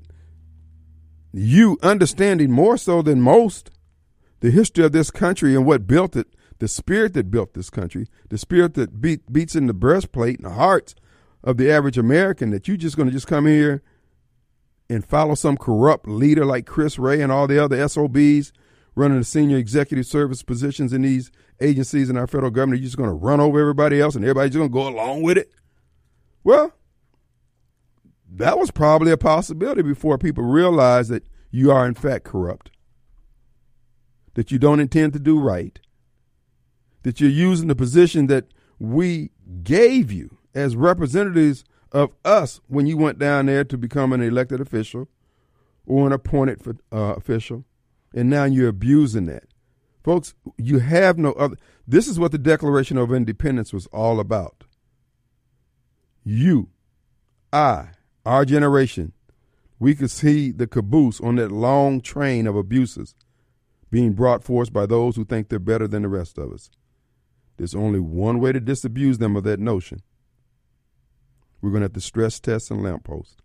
[1.31, 3.71] you understanding more so than most
[4.39, 6.27] the history of this country and what built it,
[6.59, 10.45] the spirit that built this country, the spirit that beat, beats in the breastplate and
[10.45, 10.95] the hearts
[11.43, 13.81] of the average American, that you're just going to just come here
[14.89, 18.51] and follow some corrupt leader like Chris Wray and all the other SOBs
[18.95, 21.31] running the senior executive service positions in these
[21.61, 24.55] agencies in our federal government, you're just going to run over everybody else and everybody's
[24.55, 25.51] going to go along with it?
[26.43, 26.73] Well,
[28.31, 32.71] that was probably a possibility before people realized that you are, in fact, corrupt,
[34.35, 35.79] that you don't intend to do right,
[37.03, 38.45] that you're using the position that
[38.77, 39.31] we
[39.63, 44.61] gave you as representatives of us when you went down there to become an elected
[44.61, 45.07] official
[45.85, 47.65] or an appointed for, uh, official,
[48.13, 49.45] and now you're abusing that.
[50.03, 51.57] Folks, you have no other.
[51.87, 54.63] This is what the Declaration of Independence was all about.
[56.23, 56.69] You,
[57.51, 57.89] I,
[58.25, 59.13] our generation,
[59.79, 63.15] we could see the caboose on that long train of abuses
[63.91, 66.69] being brought forth by those who think they're better than the rest of us.
[67.57, 70.01] There's only one way to disabuse them of that notion.
[71.61, 73.41] We're going to have to stress test and lamppost.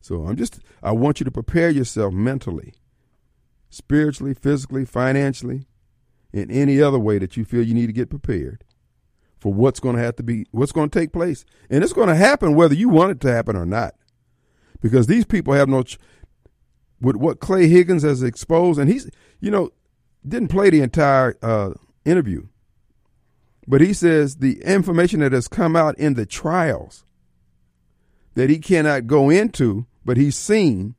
[0.00, 2.74] So I'm just, I want you to prepare yourself mentally,
[3.72, 5.66] spiritually, physically, financially,
[6.32, 8.64] in any other way that you feel you need to get prepared
[9.38, 11.44] for what's going to have to be, what's going to take place.
[11.70, 13.94] And it's going to happen whether you want it to happen or not.
[14.80, 15.84] Because these people have no,
[17.00, 19.10] with what Clay Higgins has exposed, and he's,
[19.40, 19.70] you know,
[20.26, 21.70] didn't play the entire uh,
[22.04, 22.46] interview,
[23.66, 27.04] but he says the information that has come out in the trials
[28.34, 30.94] that he cannot go into, but he's seen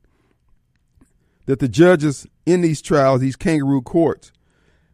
[1.46, 4.32] that the judges in these trials, these kangaroo courts,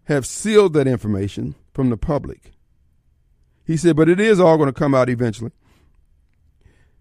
[0.05, 2.53] have sealed that information from the public.
[3.65, 5.53] He said, but it is all going to come out eventually.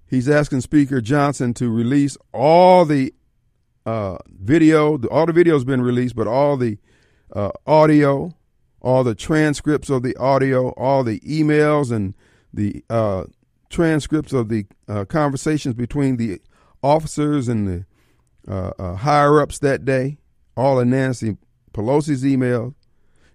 [0.06, 3.14] He's asking Speaker Johnson to release all the
[3.86, 5.00] uh, video.
[5.08, 6.78] All the video has been released, but all the
[7.36, 8.36] uh, audio,
[8.82, 12.16] all the transcripts of the audio, all the emails and
[12.54, 13.26] the uh,
[13.70, 16.42] transcripts of the uh, conversations between the
[16.82, 17.86] officers and the
[18.50, 20.18] uh, uh, higher ups that day,
[20.58, 21.38] all of Nancy
[21.74, 22.74] Pelosi's emails.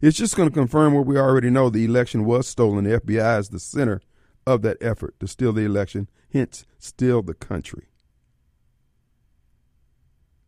[0.00, 2.84] It's just going to confirm what we already know the election was stolen.
[2.84, 4.02] The FBI is the center
[4.46, 7.86] of that effort to steal the election, hence, steal the country.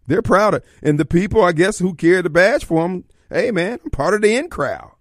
[0.06, 3.50] They're proud of, and the people, I guess, who carry the badge for them, hey
[3.50, 4.92] man, I'm part of the in crowd.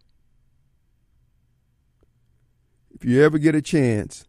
[2.91, 4.25] If you ever get a chance,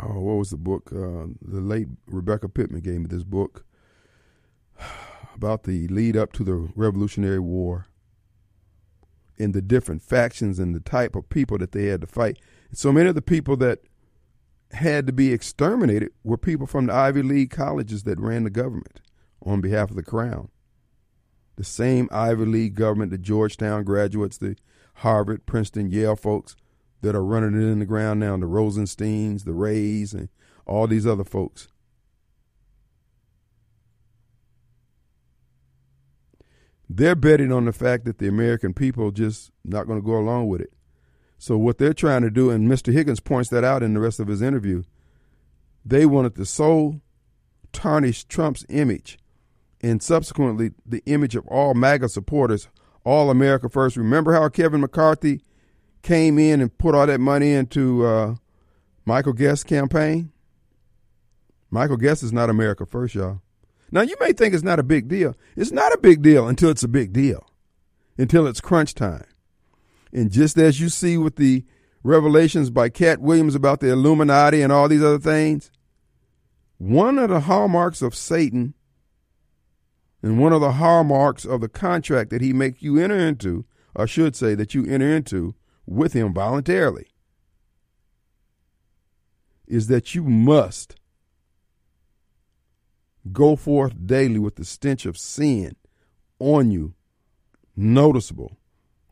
[0.00, 0.90] oh, what was the book?
[0.92, 3.64] Uh, the late Rebecca Pittman gave me this book
[5.34, 7.86] about the lead up to the Revolutionary War
[9.38, 12.38] and the different factions and the type of people that they had to fight.
[12.68, 13.80] And so many of the people that
[14.72, 19.00] had to be exterminated were people from the Ivy League colleges that ran the government
[19.44, 20.48] on behalf of the crown.
[21.56, 24.56] The same Ivy League government, the Georgetown graduates, the
[24.96, 26.56] Harvard, Princeton, Yale folks
[27.02, 30.28] that are running it in the ground now, the Rosensteins, the Wrays, and
[30.66, 31.68] all these other folks.
[36.88, 40.48] They're betting on the fact that the American people just not going to go along
[40.48, 40.72] with it.
[41.38, 42.92] So what they're trying to do, and Mr.
[42.92, 44.84] Higgins points that out in the rest of his interview,
[45.84, 47.00] they wanted to so
[47.72, 49.18] tarnish Trump's image
[49.80, 52.68] and subsequently the image of all MAGA supporters,
[53.04, 53.96] all America First.
[53.96, 55.42] Remember how Kevin McCarthy
[56.02, 58.34] came in and put all that money into uh,
[59.04, 60.32] Michael Guest's campaign?
[61.70, 63.40] Michael Guest is not America First, y'all.
[63.90, 65.34] Now, you may think it's not a big deal.
[65.56, 67.46] It's not a big deal until it's a big deal,
[68.16, 69.24] until it's crunch time.
[70.12, 71.64] And just as you see with the
[72.02, 75.70] revelations by Katt Williams about the Illuminati and all these other things,
[76.78, 78.74] one of the hallmarks of Satan
[80.22, 84.06] and one of the hallmarks of the contract that he makes you enter into, or
[84.06, 85.54] should say that you enter into
[85.86, 87.08] with him voluntarily,
[89.66, 90.96] is that you must
[93.32, 95.76] go forth daily with the stench of sin
[96.38, 96.94] on you,
[97.76, 98.58] noticeable,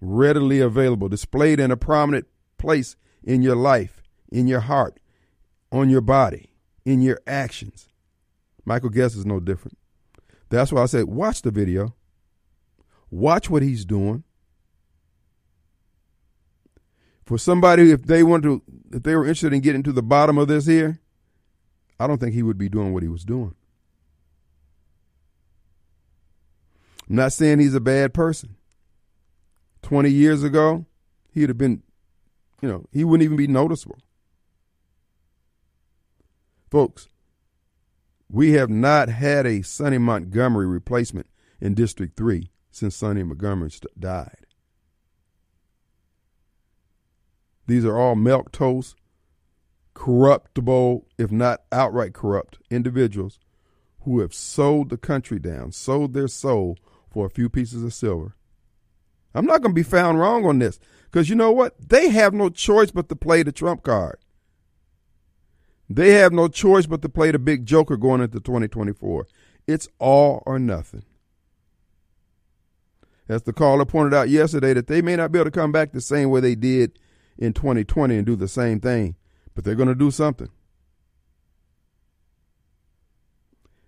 [0.00, 2.26] readily available, displayed in a prominent
[2.58, 4.98] place in your life, in your heart,
[5.70, 6.50] on your body,
[6.84, 7.88] in your actions.
[8.64, 9.78] Michael Guest is no different.
[10.48, 11.94] That's why I said, watch the video.
[13.10, 14.24] Watch what he's doing.
[17.30, 18.60] For somebody, if they want to,
[18.90, 20.98] if they were interested in getting to the bottom of this here,
[22.00, 23.54] I don't think he would be doing what he was doing.
[27.08, 28.56] I'm not saying he's a bad person.
[29.82, 30.86] 20 years ago,
[31.32, 31.84] he'd have been,
[32.60, 34.00] you know, he wouldn't even be noticeable.
[36.68, 37.06] Folks,
[38.28, 41.28] we have not had a Sonny Montgomery replacement
[41.60, 44.46] in District 3 since Sonny Montgomery died.
[47.70, 48.96] These are all milk toast,
[49.94, 53.38] corruptible, if not outright corrupt, individuals
[54.00, 56.76] who have sold the country down, sold their soul
[57.08, 58.34] for a few pieces of silver.
[59.36, 61.76] I'm not going to be found wrong on this because you know what?
[61.88, 64.18] They have no choice but to play the Trump card.
[65.88, 69.28] They have no choice but to play the big joker going into 2024.
[69.68, 71.04] It's all or nothing.
[73.28, 75.92] as the caller pointed out yesterday, that they may not be able to come back
[75.92, 76.98] the same way they did
[77.40, 79.16] in 2020 and do the same thing,
[79.54, 80.50] but they're going to do something.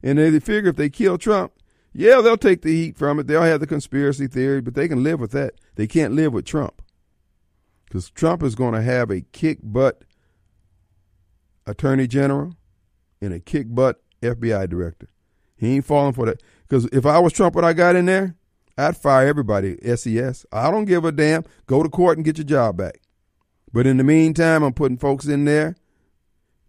[0.03, 1.53] And they figure if they kill Trump,
[1.92, 3.26] yeah, they'll take the heat from it.
[3.26, 5.55] They'll have the conspiracy theory, but they can live with that.
[5.76, 6.82] They can't live with Trump.
[7.84, 10.03] Because Trump is going to have a kick butt
[11.66, 12.57] attorney general
[13.20, 15.09] and a kick butt FBI director.
[15.57, 16.42] He ain't falling for that.
[16.66, 18.34] Because if I was Trump what I got in there,
[18.78, 20.46] I'd fire everybody, SES.
[20.50, 21.44] I don't give a damn.
[21.66, 23.00] Go to court and get your job back.
[23.72, 25.76] But in the meantime, I'm putting folks in there,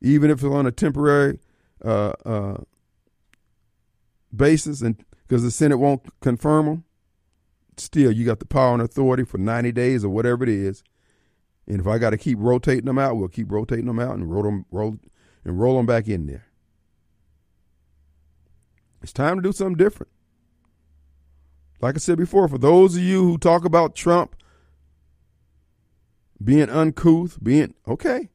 [0.02, 1.40] even if it's on a temporary
[1.84, 2.58] uh, uh,
[4.36, 6.84] basis, and because the Senate won't confirm them.
[7.78, 10.84] Still, you got the power and authority for 90 days or whatever it is.
[11.68, 14.32] And if I got to keep rotating them out, we'll keep rotating them out and
[14.32, 15.00] roll them, roll,
[15.44, 16.46] and roll them back in there.
[19.02, 20.12] It's time to do something different.
[21.82, 24.36] Like I said before, for those of you who talk about Trump
[26.44, 28.30] being uncouth, being okay.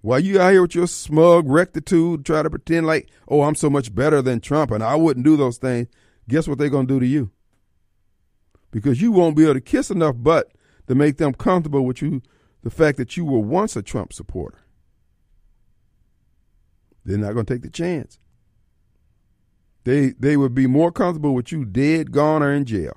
[0.00, 3.68] While you out here with your smug rectitude, try to pretend like, oh, I'm so
[3.68, 5.88] much better than Trump and I wouldn't do those things,
[6.28, 7.30] guess what they're going to do to you?
[8.70, 10.52] Because you won't be able to kiss enough butt
[10.86, 12.22] to make them comfortable with you,
[12.62, 14.58] the fact that you were once a Trump supporter.
[17.04, 18.18] They're not going to take the chance.
[19.84, 22.96] They, they would be more comfortable with you dead, gone, or in jail.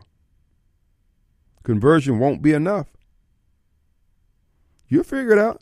[1.63, 2.87] Conversion won't be enough.
[4.89, 5.61] You'll figure it out.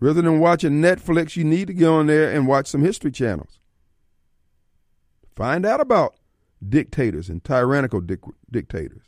[0.00, 3.58] Rather than watching Netflix, you need to go on there and watch some history channels.
[5.34, 6.14] Find out about
[6.66, 8.20] dictators and tyrannical dic-
[8.50, 9.02] dictators.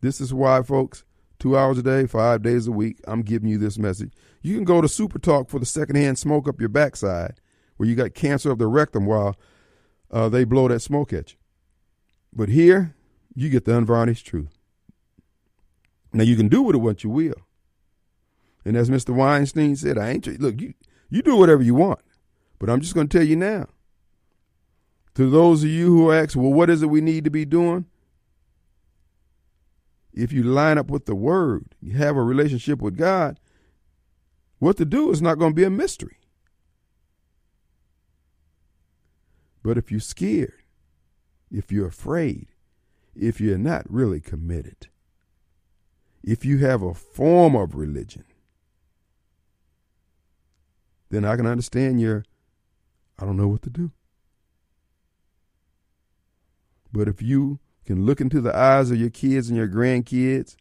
[0.00, 1.04] This is why, folks,
[1.38, 4.12] two hours a day, five days a week, I'm giving you this message.
[4.42, 7.40] You can go to Super Talk for the secondhand smoke up your backside,
[7.76, 9.36] where you got cancer of the rectum while
[10.10, 11.38] uh, they blow that smoke at you.
[12.32, 12.94] But here,
[13.34, 14.57] you get the unvarnished truth.
[16.12, 17.34] Now you can do with it what you will.
[18.64, 19.14] And as Mr.
[19.14, 20.74] Weinstein said, I ain't look, you
[21.10, 22.00] you do whatever you want.
[22.58, 23.66] But I'm just gonna tell you now.
[25.14, 27.86] To those of you who ask, well, what is it we need to be doing?
[30.12, 33.38] If you line up with the word, you have a relationship with God,
[34.58, 36.18] what to do is not going to be a mystery.
[39.62, 40.62] But if you're scared,
[41.50, 42.48] if you're afraid,
[43.14, 44.88] if you're not really committed,
[46.28, 48.24] if you have a form of religion,
[51.08, 52.26] then I can understand your,
[53.18, 53.92] I don't know what to do.
[56.92, 60.56] But if you can look into the eyes of your kids and your grandkids,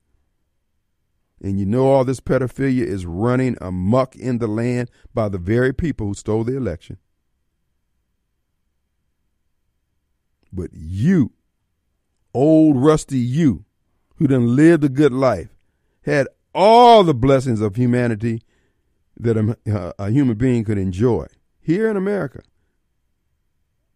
[1.41, 5.73] and you know all this pedophilia is running amuck in the land by the very
[5.73, 6.97] people who stole the election.
[10.53, 11.33] But you,
[12.33, 13.65] old rusty you,
[14.15, 15.56] who done lived a good life,
[16.07, 18.41] had all the blessings of humanity
[19.19, 21.27] that a, uh, a human being could enjoy
[21.59, 22.41] here in America.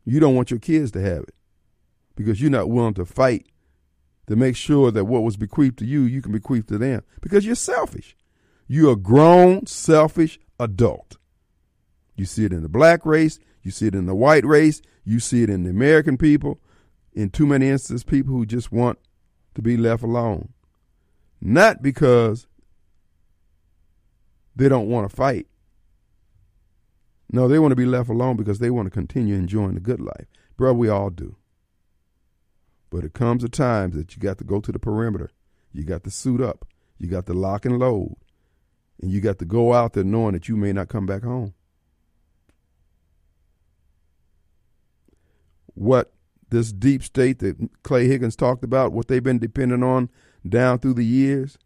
[0.05, 1.36] You don't want your kids to have it
[2.16, 3.47] because you're not willing to fight
[4.28, 7.45] to make sure that what was bequeathed to you, you can bequeath to them because
[7.45, 8.16] you're selfish.
[8.68, 11.18] You're a grown, selfish adult.
[12.16, 15.20] You see it in the black race, you see it in the white race, you
[15.20, 16.59] see it in the American people.
[17.14, 18.97] In too many instances, people who just want
[19.55, 20.53] to be left alone.
[21.41, 22.47] Not because
[24.55, 25.47] they don't want to fight.
[27.31, 30.01] No, they want to be left alone because they want to continue enjoying the good
[30.01, 30.27] life.
[30.57, 31.37] Bro, we all do.
[32.89, 35.31] But it comes a time that you got to go to the perimeter.
[35.71, 36.67] You got to suit up.
[36.99, 38.17] You got to lock and load.
[39.01, 41.53] And you got to go out there knowing that you may not come back home.
[45.73, 46.13] What
[46.49, 50.09] this deep state that Clay Higgins talked about, what they've been depending on
[50.47, 51.57] down through the years,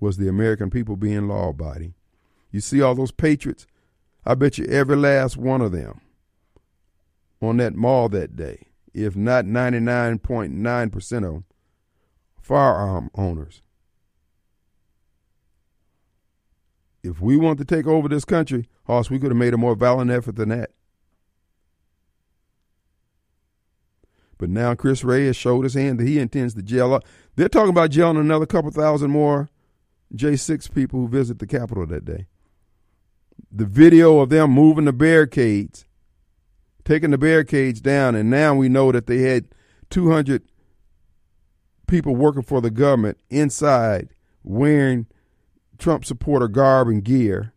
[0.00, 1.94] was the American people being law abiding.
[2.50, 3.66] You see all those patriots?
[4.24, 6.00] I bet you every last one of them
[7.40, 11.44] on that mall that day if not 99.9% of them,
[12.40, 13.62] firearm owners.
[17.02, 19.74] If we want to take over this country, Hoss, we could have made a more
[19.74, 20.70] valiant effort than that.
[24.38, 27.04] But now Chris Wray has showed his hand that he intends to jail up.
[27.36, 29.48] They're talking about jailing another couple thousand more
[30.14, 32.26] J6 people who visit the Capitol that day.
[33.50, 35.86] The video of them moving the barricades
[36.84, 39.46] taking the barricades down, and now we know that they had
[39.90, 40.42] 200
[41.86, 44.08] people working for the government inside
[44.42, 45.06] wearing
[45.78, 47.52] Trump supporter garb and gear,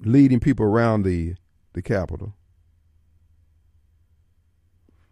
[0.00, 1.34] leading people around the,
[1.72, 2.34] the Capitol.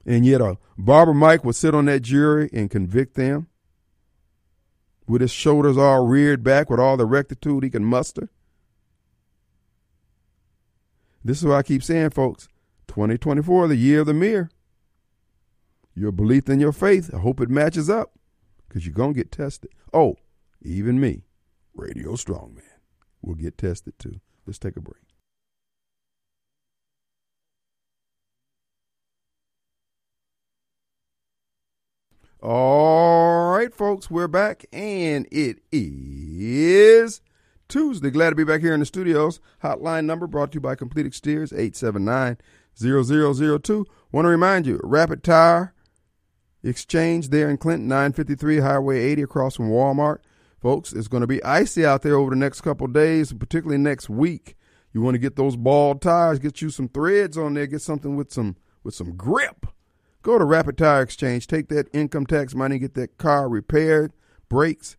[0.09, 3.46] And yet uh, a barber Mike would sit on that jury and convict them
[5.06, 8.30] with his shoulders all reared back with all the rectitude he can muster.
[11.22, 12.48] This is why I keep saying, folks,
[12.86, 14.48] 2024, the year of the mirror.
[15.94, 18.12] Your belief in your faith, I hope it matches up
[18.66, 19.72] because you're going to get tested.
[19.92, 20.16] Oh,
[20.62, 21.24] even me,
[21.74, 22.62] Radio Strongman,
[23.20, 24.20] will get tested too.
[24.46, 25.07] Let's take a break.
[32.41, 37.20] All right, folks, we're back, and it is
[37.66, 38.11] Tuesday.
[38.11, 39.41] Glad to be back here in the studios.
[39.64, 42.39] Hotline number brought to you by Complete Exteriors, 879
[42.76, 43.86] 0002.
[44.12, 45.74] Want to remind you, Rapid Tire
[46.62, 50.18] Exchange there in Clinton, 953 Highway 80 across from Walmart.
[50.61, 54.09] Folks, it's going to be icy out there over the next couple days, particularly next
[54.09, 54.57] week.
[54.93, 58.14] You want to get those bald tires, get you some threads on there, get something
[58.14, 59.66] with some with some grip.
[60.23, 64.12] Go to Rapid Tire Exchange, take that income tax money, get that car repaired,
[64.49, 64.97] brakes,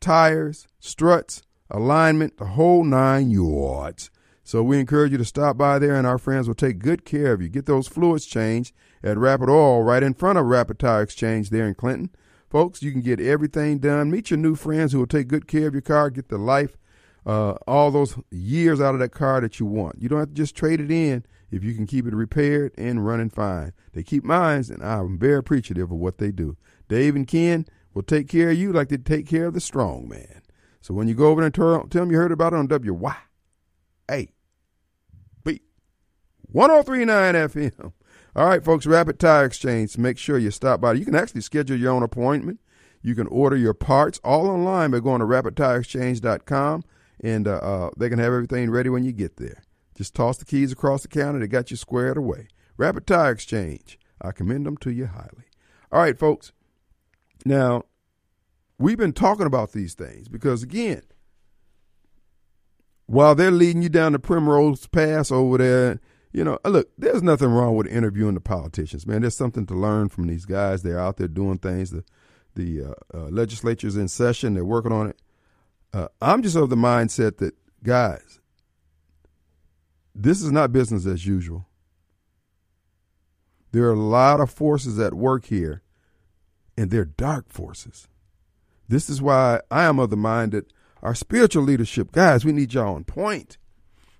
[0.00, 4.10] tires, struts, alignment, the whole nine yards.
[4.42, 7.32] So we encourage you to stop by there, and our friends will take good care
[7.32, 7.48] of you.
[7.48, 11.66] Get those fluids changed at Rapid Oil right in front of Rapid Tire Exchange there
[11.66, 12.10] in Clinton.
[12.48, 14.10] Folks, you can get everything done.
[14.10, 16.76] Meet your new friends who will take good care of your car, get the life,
[17.24, 20.02] uh, all those years out of that car that you want.
[20.02, 23.04] You don't have to just trade it in if you can keep it repaired and
[23.04, 23.72] running fine.
[23.92, 26.56] They keep mines, and I'm very appreciative of what they do.
[26.88, 30.08] Dave and Ken will take care of you like they take care of the strong
[30.08, 30.42] man.
[30.80, 33.16] So when you go over and tell, tell them you heard about it on WY,
[34.10, 34.32] A,
[35.44, 35.60] B,
[36.42, 37.92] 1039 FM.
[38.36, 39.98] All right, folks, Rapid Tire Exchange.
[39.98, 40.92] Make sure you stop by.
[40.92, 42.60] You can actually schedule your own appointment.
[43.02, 46.84] You can order your parts all online by going to rapidtireexchange.com,
[47.20, 49.62] and uh, uh, they can have everything ready when you get there.
[50.00, 51.40] Just toss the keys across the counter.
[51.40, 52.48] They got you squared away.
[52.78, 53.98] Rapid Tire Exchange.
[54.18, 55.44] I commend them to you highly.
[55.92, 56.52] All right, folks.
[57.44, 57.82] Now,
[58.78, 61.02] we've been talking about these things because, again,
[63.04, 66.00] while they're leading you down the Primrose Pass over there,
[66.32, 69.20] you know, look, there's nothing wrong with interviewing the politicians, man.
[69.20, 70.82] There's something to learn from these guys.
[70.82, 71.90] They're out there doing things.
[71.90, 72.04] The
[72.54, 74.54] the uh, uh, legislature's in session.
[74.54, 75.20] They're working on it.
[75.92, 78.39] Uh, I'm just of the mindset that, guys,
[80.22, 81.66] this is not business as usual.
[83.72, 85.82] There are a lot of forces at work here,
[86.76, 88.08] and they're dark forces.
[88.88, 92.74] This is why I am of the mind that our spiritual leadership, guys, we need
[92.74, 93.58] y'all on point.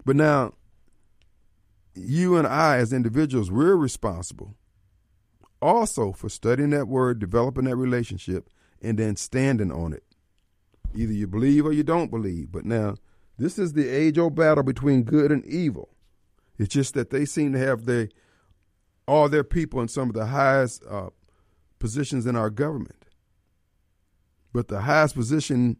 [0.04, 0.54] But now,
[1.94, 4.54] you and I, as individuals, we're responsible
[5.60, 8.48] also for studying that word, developing that relationship,
[8.82, 10.04] and then standing on it.
[10.94, 12.50] Either you believe or you don't believe.
[12.50, 12.96] But now,
[13.40, 15.88] this is the age old battle between good and evil.
[16.58, 18.10] It's just that they seem to have their
[19.08, 21.08] all their people in some of the highest uh,
[21.78, 23.06] positions in our government.
[24.52, 25.78] But the highest position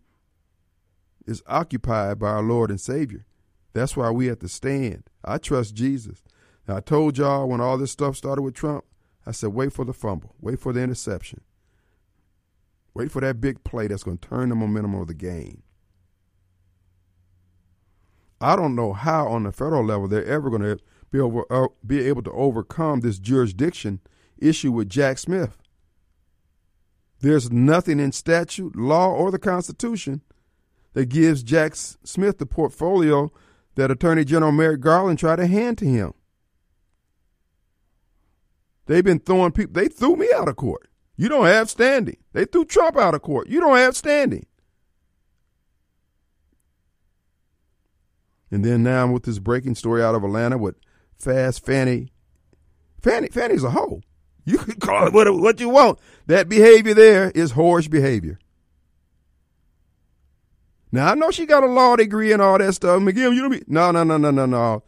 [1.27, 3.27] is occupied by our Lord and Savior.
[3.75, 5.11] That's why we have to stand.
[5.23, 6.25] I trust Jesus.
[6.67, 8.85] Now, I told y'all when all this stuff started with Trump,
[9.27, 11.43] I said, wait for the fumble, wait for the interception,
[12.95, 15.63] wait for that big play that's going to turn the momentum of the game.
[18.41, 20.79] I don't know how on the federal level they're ever going to
[21.11, 24.01] be, over, uh, be able to overcome this jurisdiction
[24.39, 25.59] issue with Jack Smith.
[27.21, 30.23] There's nothing in statute, law, or the Constitution
[30.95, 33.31] that gives Jack Smith the portfolio
[33.75, 36.15] that Attorney General Merrick Garland tried to hand to him.
[38.87, 40.89] They've been throwing people, they threw me out of court.
[41.17, 42.17] You don't have standing.
[42.33, 43.49] They threw Trump out of court.
[43.49, 44.47] You don't have standing.
[48.51, 50.77] And then now I'm with this breaking story out of Atlanta with
[51.17, 52.13] Fast Fani.
[53.01, 54.03] Fani Fani's a hoe.
[54.45, 55.99] You can call it what, what you want.
[56.27, 58.39] That behavior there is whorish behavior.
[60.93, 63.01] Now I know she got a law degree and all that stuff.
[63.01, 64.83] McGill, you don't be no no no no no no.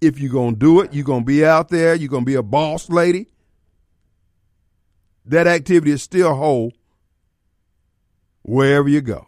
[0.00, 2.88] If you're gonna do it, you're gonna be out there, you're gonna be a boss
[2.88, 3.28] lady.
[5.26, 6.72] That activity is still whole
[8.42, 9.26] wherever you go.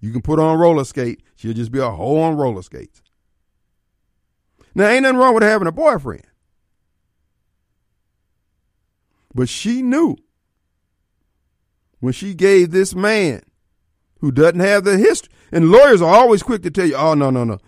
[0.00, 3.02] You can put on roller skate, she'll just be a hoe on roller skates.
[4.74, 6.26] Now ain't nothing wrong with having a boyfriend.
[9.34, 10.16] But she knew
[12.00, 13.42] when she gave this man
[14.20, 15.32] who doesn't have the history.
[15.52, 17.58] And lawyers are always quick to tell you, oh, no, no, no.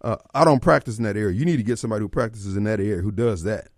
[0.00, 1.34] Uh, I don't practice in that area.
[1.34, 3.68] You need to get somebody who practices in that area who does that.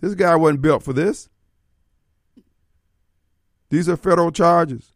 [0.00, 1.28] This guy wasn't built for this.
[3.70, 4.92] These are federal charges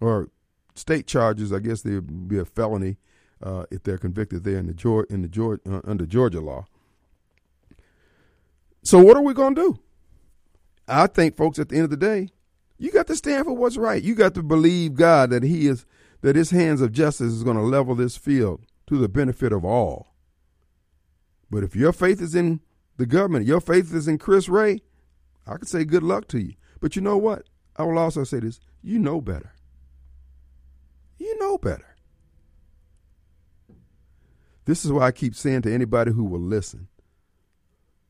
[0.00, 0.28] or
[0.74, 1.52] state charges.
[1.52, 2.96] I guess they'd be a felony
[3.42, 6.66] uh, if they're convicted there in the Georgia, in the uh, under Georgia law.
[8.82, 9.78] So what are we going to do?
[10.86, 12.28] I think, folks, at the end of the day,
[12.78, 14.02] you got to stand for what's right.
[14.02, 15.86] You got to believe God that He is
[16.20, 19.64] that His hands of justice is going to level this field to the benefit of
[19.64, 20.14] all.
[21.50, 22.60] But if your faith is in
[22.96, 24.82] the government, your faith is in Chris Wray,
[25.46, 26.54] I could say good luck to you.
[26.80, 27.44] But you know what?
[27.76, 29.53] I will also say this: you know better.
[31.24, 31.96] You know better.
[34.66, 36.88] This is why I keep saying to anybody who will listen.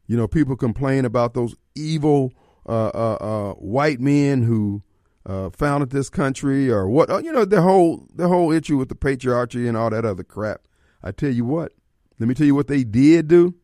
[0.08, 2.32] You know, people complain about those evil
[2.66, 4.82] uh, uh, uh, white men who
[5.26, 7.08] uh, founded this country, or what?
[7.08, 10.24] Uh, you know, the whole the whole issue with the patriarchy and all that other
[10.24, 10.62] crap.
[11.00, 11.70] I tell you what.
[12.18, 13.54] Let me tell you what they did do.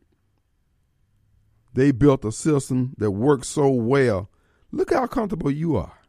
[1.74, 4.30] They built a system that works so well.
[4.70, 5.99] Look how comfortable you are.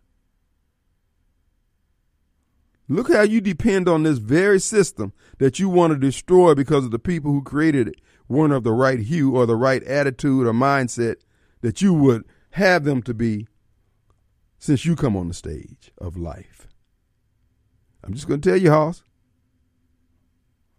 [2.91, 6.91] Look how you depend on this very system that you want to destroy because of
[6.91, 10.51] the people who created it weren't of the right hue or the right attitude or
[10.51, 11.15] mindset
[11.61, 13.47] that you would have them to be
[14.59, 16.67] since you come on the stage of life.
[18.03, 19.03] I'm just going to tell you, Hoss.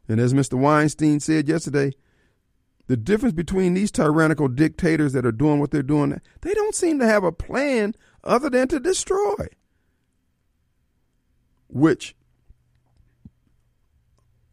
[0.06, 0.58] And as Mr.
[0.58, 1.92] Weinstein said yesterday,
[2.88, 6.98] the difference between these tyrannical dictators that are doing what they're doing, they don't seem
[6.98, 9.46] to have a plan other than to destroy.
[11.72, 12.14] Which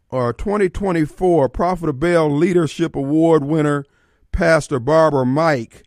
[0.10, 3.86] our 2024 Prophet Baal Leadership Award winner,
[4.32, 5.84] Pastor Barber Mike,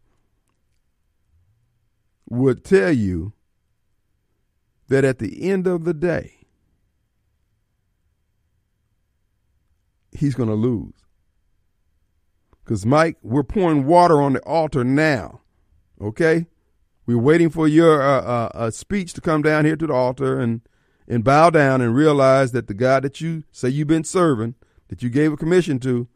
[2.29, 3.33] would tell you
[4.89, 6.47] that at the end of the day,
[10.13, 10.93] he's going to lose.
[12.63, 15.41] Because, Mike, we're pouring water on the altar now.
[15.99, 16.47] Okay?
[17.07, 20.39] We're waiting for your uh, uh, uh, speech to come down here to the altar
[20.39, 20.61] and,
[21.09, 24.55] and bow down and realize that the God that you say you've been serving,
[24.89, 26.09] that you gave a commission to,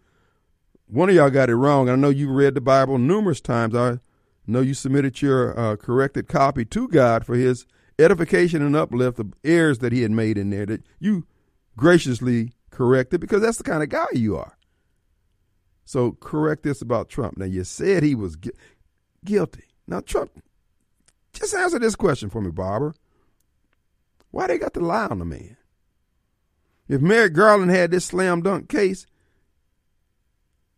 [0.86, 1.88] one of y'all got it wrong.
[1.88, 3.74] I know you read the Bible numerous times.
[3.74, 3.98] I
[4.46, 7.66] know you submitted your uh, corrected copy to God for his
[7.98, 11.26] edification and uplift of errors that he had made in there that you
[11.76, 14.56] graciously corrected because that's the kind of guy you are.
[15.84, 17.36] So correct this about Trump.
[17.36, 18.50] Now you said he was gu-
[19.24, 19.64] guilty.
[19.86, 20.30] Now Trump,
[21.32, 22.94] just answer this question for me, Barber.
[24.30, 25.56] Why they got to lie on the man?
[26.88, 29.06] If Merrick Garland had this slam dunk case,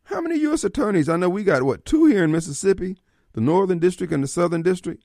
[0.04, 0.64] how many U.S.
[0.64, 1.08] attorneys?
[1.08, 2.96] I know we got what two here in Mississippi,
[3.32, 5.04] the Northern District and the Southern District.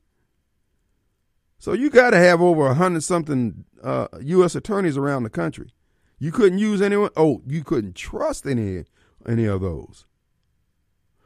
[1.60, 4.56] So you got to have over a hundred something uh, U.S.
[4.56, 5.74] attorneys around the country.
[6.20, 7.10] You couldn't use anyone.
[7.18, 8.86] Oh, you couldn't trust any
[9.28, 10.06] any of those.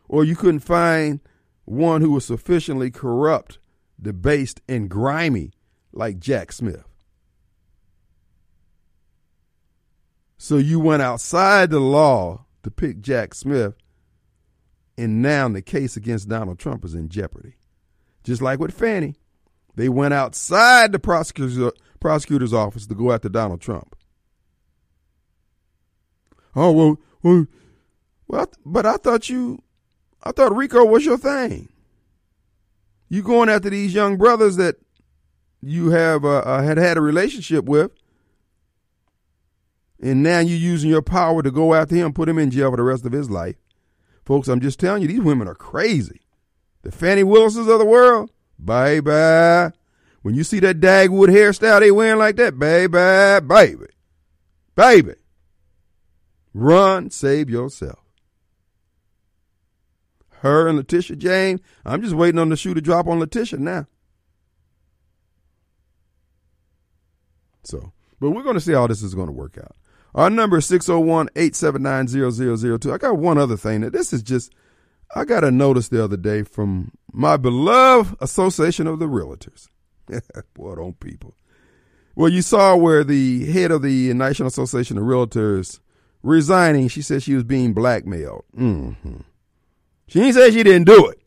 [0.07, 1.19] Or you couldn't find
[1.65, 3.59] one who was sufficiently corrupt,
[4.01, 5.51] debased, and grimy
[5.91, 6.86] like Jack Smith.
[10.37, 13.73] So you went outside the law to pick Jack Smith,
[14.97, 17.55] and now the case against Donald Trump is in jeopardy.
[18.23, 19.15] Just like with Fani,
[19.75, 23.95] they went outside the prosecutor's, prosecutor's office to go after Donald Trump.
[26.55, 27.45] Oh well, well,
[28.27, 28.51] well.
[28.65, 29.61] But I thought you,
[30.23, 31.69] I thought RICO was your thing.
[33.09, 34.75] You going after these young brothers that
[35.61, 37.91] you have uh, uh, had had a relationship with,
[40.01, 42.77] and now you're using your power to go after him, put him in jail for
[42.77, 43.55] the rest of his life.
[44.25, 46.21] Folks, I'm just telling you, these women are crazy.
[46.83, 48.29] The Fani Willisons of the world,
[48.63, 49.73] baby.
[50.21, 52.91] When you see that Dagwood hairstyle they wearing like that, baby,
[53.47, 53.85] baby,
[54.75, 55.15] baby.
[56.53, 57.99] Run, save yourself.
[60.41, 63.87] Her and Letitia James, I'm just waiting on the shoe to drop on Letitia now.
[67.63, 69.75] So, but we're going to see how this is going to work out.
[70.17, 72.07] Our number is 601 879
[72.79, 72.91] 0002.
[72.91, 74.51] I got one other thing that this is just,
[75.15, 79.69] I got a notice the other day from my beloved Association of the Realtors.
[80.55, 81.35] Boy, don't people.
[82.15, 85.79] Well, you saw where the head of the National Association of Realtors
[86.23, 88.43] resigning, she said she was being blackmailed.
[88.57, 89.17] Mm-hmm.
[90.07, 91.21] She didn't say she didn't do it.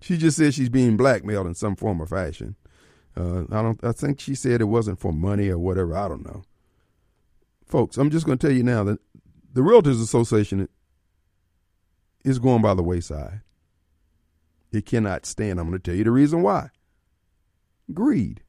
[0.00, 2.54] She just said she's being blackmailed in some form or fashion.
[3.16, 3.82] Uh, I don't.
[3.82, 5.96] I think she said it wasn't for money or whatever.
[5.96, 6.44] I don't know.
[7.66, 9.00] Folks, I'm just going to tell you now that
[9.52, 10.68] the Realtors Association
[12.24, 13.40] is going by the wayside.
[14.72, 15.58] It cannot stand.
[15.58, 16.70] I'm going to tell you the reason why.
[17.92, 18.42] Greed.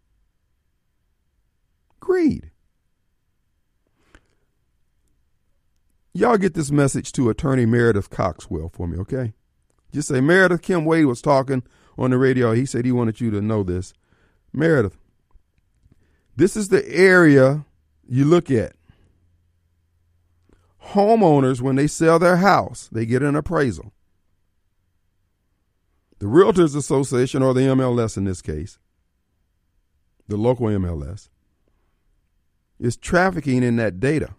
[2.00, 2.52] Greed.
[6.14, 9.34] Y'all get this message to attorney Meredith Coxwell for me, okay?
[9.94, 11.64] Just say Meredith Kim Wade was talking
[11.98, 12.54] on the radio.
[12.54, 13.94] He said he wanted you to know this.
[14.52, 14.98] Meredith,
[16.36, 17.66] this is the area
[18.08, 18.77] you look at.
[20.90, 23.94] Homeowners, when they sell their house, they get an appraisal.
[26.20, 28.80] The Realtors Association, or the MLS in this case,
[30.28, 31.30] the local MLS,
[32.80, 34.36] is trafficking in that data.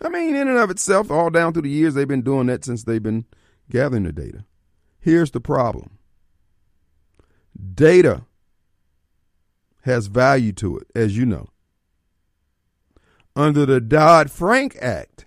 [0.00, 2.64] I mean, in and of itself, all down through the years, they've been doing that
[2.64, 3.24] since they've been
[3.70, 4.44] gathering the data.
[4.98, 5.98] Here's the problem
[7.74, 8.22] data
[9.82, 11.50] has value to it, as you know.
[13.36, 15.26] Under the Dodd Frank Act,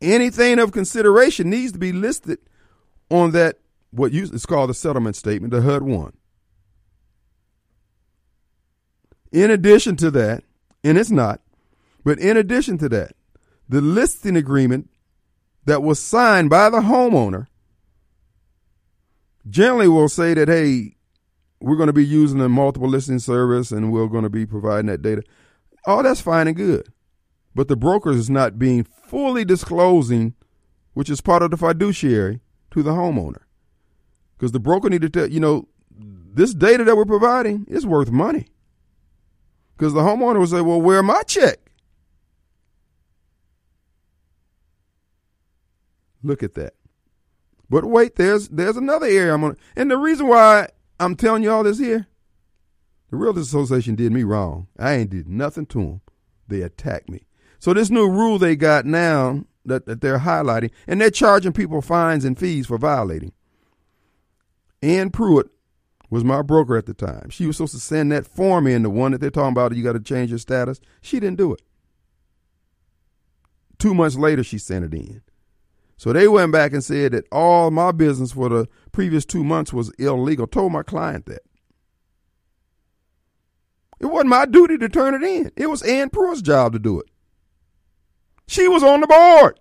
[0.00, 2.38] anything of consideration needs to be listed
[3.10, 3.58] on that,
[3.90, 6.12] what is called the settlement statement, the HUD 1.
[9.32, 10.44] In addition to that,
[10.82, 11.40] and it's not,
[12.04, 13.12] but in addition to that,
[13.68, 14.88] the listing agreement
[15.64, 17.48] that was signed by the homeowner
[19.48, 20.96] generally will say that, hey,
[21.60, 24.86] we're going to be using a multiple listing service and we're going to be providing
[24.86, 25.22] that data.
[25.86, 26.88] All that's fine and good.
[27.54, 30.34] But the broker is not being fully disclosing,
[30.92, 32.40] which is part of the fiduciary,
[32.72, 33.42] to the homeowner.
[34.36, 35.68] Because the broker need to tell, you know,
[35.98, 38.48] this data that we're providing is worth money.
[39.76, 41.58] Because the homeowner will say, well, where my check?
[46.22, 46.74] Look at that.
[47.70, 49.56] But wait, there's there's another area I'm on.
[49.76, 50.68] And the reason why
[51.00, 52.06] I'm telling you all this here,
[53.10, 54.68] the Realtors Association did me wrong.
[54.78, 56.00] I ain't did nothing to them.
[56.48, 57.26] They attacked me.
[57.58, 61.82] So this new rule they got now that, that they're highlighting, and they're charging people
[61.82, 63.32] fines and fees for violating.
[64.82, 65.48] Ann Pruitt
[66.10, 67.30] was my broker at the time.
[67.30, 69.82] She was supposed to send that form in, the one that they're talking about, you
[69.82, 70.80] got to change your status.
[71.00, 71.62] She didn't do it.
[73.78, 75.22] Two months later, she sent it in.
[75.96, 79.72] So they went back and said that all my business for the previous two months
[79.72, 80.46] was illegal.
[80.46, 81.42] Told my client that.
[83.98, 85.50] It wasn't my duty to turn it in.
[85.56, 87.06] It was Ann Pruitt's job to do it.
[88.46, 89.58] She was on the board.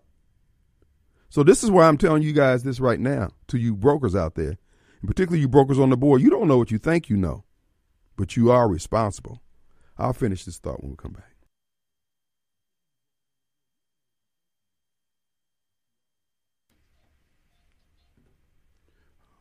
[1.29, 4.35] So this is why I'm telling you guys this right now to you brokers out
[4.35, 4.57] there,
[5.01, 6.21] and particularly you brokers on the board.
[6.21, 7.43] You don't know what you think you know,
[8.15, 9.41] but you are responsible.
[9.97, 11.34] I'll finish this thought when we come back.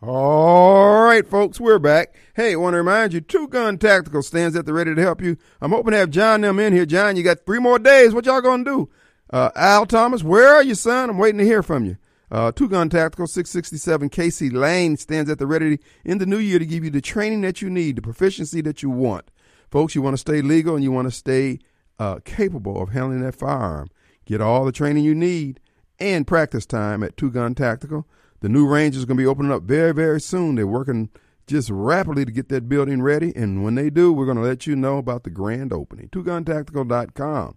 [0.07, 2.15] All right, folks, we're back.
[2.37, 5.23] Hey, I want to remind you, Two Gun Tactical stands at the ready to help
[5.23, 5.39] you.
[5.63, 6.85] I'm hoping to have John them in here.
[6.85, 8.13] John, you got three more days.
[8.13, 8.91] What y'all gonna do?
[9.31, 11.09] Uh, Al Thomas, where are you, son?
[11.09, 11.97] I'm waiting to hear from you.
[12.31, 16.59] Uh, Two Gun Tactical 667 Casey Lane stands at the ready in the new year
[16.59, 19.31] to give you the training that you need, the proficiency that you want.
[19.71, 21.61] Folks, you want to stay legal and you want to stay
[21.99, 23.89] uh, capable of handling that firearm.
[24.27, 25.61] Get all the training you need
[25.99, 28.07] and practice time at Two Gun Tactical.
[28.45, 30.57] The new range is going to be opening up very, very soon.
[30.57, 31.09] They're working
[31.47, 33.35] just rapidly to get that building ready.
[33.35, 36.11] And when they do, we're going to let you know about the grand opening.
[36.11, 37.57] TwoGunTactical.com.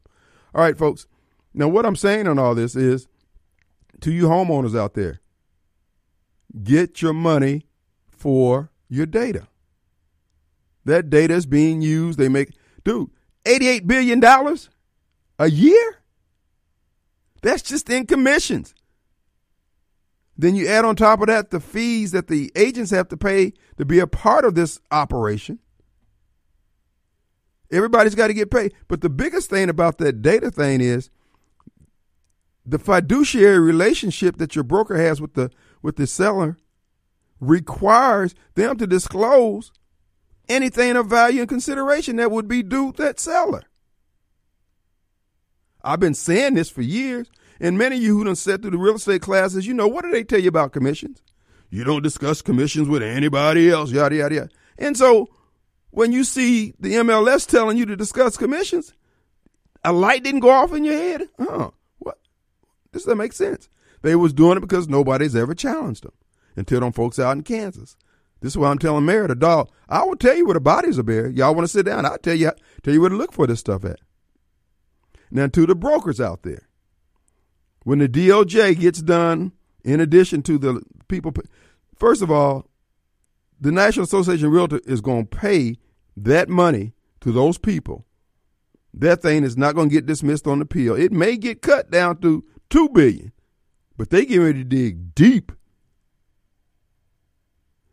[0.55, 1.05] All right, folks.
[1.53, 3.09] Now, what I'm saying on all this is
[3.99, 5.19] to you homeowners out there,
[6.63, 7.65] get your money
[8.09, 9.49] for your data.
[10.85, 12.17] That data is being used.
[12.17, 12.53] They make,
[12.85, 13.09] dude,
[13.43, 15.97] $88 billion a year?
[17.41, 18.73] That's just in commissions.
[20.38, 23.53] Then you add on top of that the fees that the agents have to pay
[23.77, 25.59] to be a part of this operation.
[27.71, 28.73] Everybody's got to get paid.
[28.88, 31.09] But the biggest thing about that data thing is
[32.65, 35.49] the fiduciary relationship that your broker has with the
[35.81, 36.57] with the seller
[37.39, 39.72] requires them to disclose
[40.49, 43.64] anything of value and consideration that would be due that seller.
[45.84, 47.30] I've been saying this for years.
[47.59, 50.03] And many of you who done sat through the real estate classes, you know, what
[50.03, 51.21] do they tell you about commissions?
[51.69, 54.49] You don't discuss commissions with anybody else, yada, yada, yada.
[54.77, 55.27] And so
[55.89, 58.93] when you see the MLS telling you to discuss commissions,
[59.84, 61.29] a light didn't go off in your head.
[61.39, 61.71] Huh.
[61.99, 62.19] What?
[62.91, 63.69] Does that make sense.
[64.01, 66.13] They was doing it because nobody's ever challenged them
[66.55, 67.97] until them folks out in Kansas.
[68.41, 69.69] This is why I'm telling Mary the dog.
[69.89, 71.35] I will tell you where the bodies are buried.
[71.35, 72.05] Y'all want to sit down?
[72.05, 72.51] I'll tell you
[72.84, 73.99] tell you where to look for this stuff at.
[75.31, 76.66] Now to the brokers out there
[77.88, 79.53] when the DOJ gets done,
[79.85, 81.31] in addition to the people,
[81.95, 82.69] first of all,
[83.61, 85.77] the National Association of Realtors is going to pay
[86.18, 86.91] that money
[87.22, 88.05] to those people.
[88.93, 90.95] That thing is not going to get dismissed on appeal.
[90.95, 93.31] It may get cut down to two billion,
[93.95, 95.53] but they get ready to dig deep.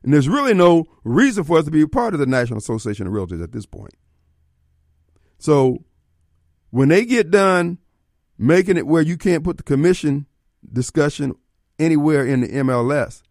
[0.03, 3.07] And there's really no reason for us to be a part of the National Association
[3.07, 3.95] of Realtors at this point.
[5.39, 5.85] So
[6.71, 7.79] when they get done
[8.39, 10.27] making it where you can't put the commission
[10.73, 11.35] discussion
[11.79, 13.23] anywhere in the MLS,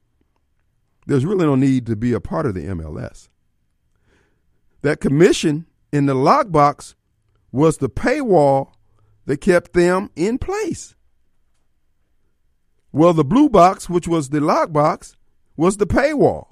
[1.05, 3.27] there's really no need to be a part of the MLS.
[4.81, 6.95] That commission in the lockbox
[7.51, 8.73] was the paywall
[9.25, 10.95] that kept them in place.
[12.91, 15.15] Well, the blue box, which was the lockbox,
[15.57, 16.47] was the paywall.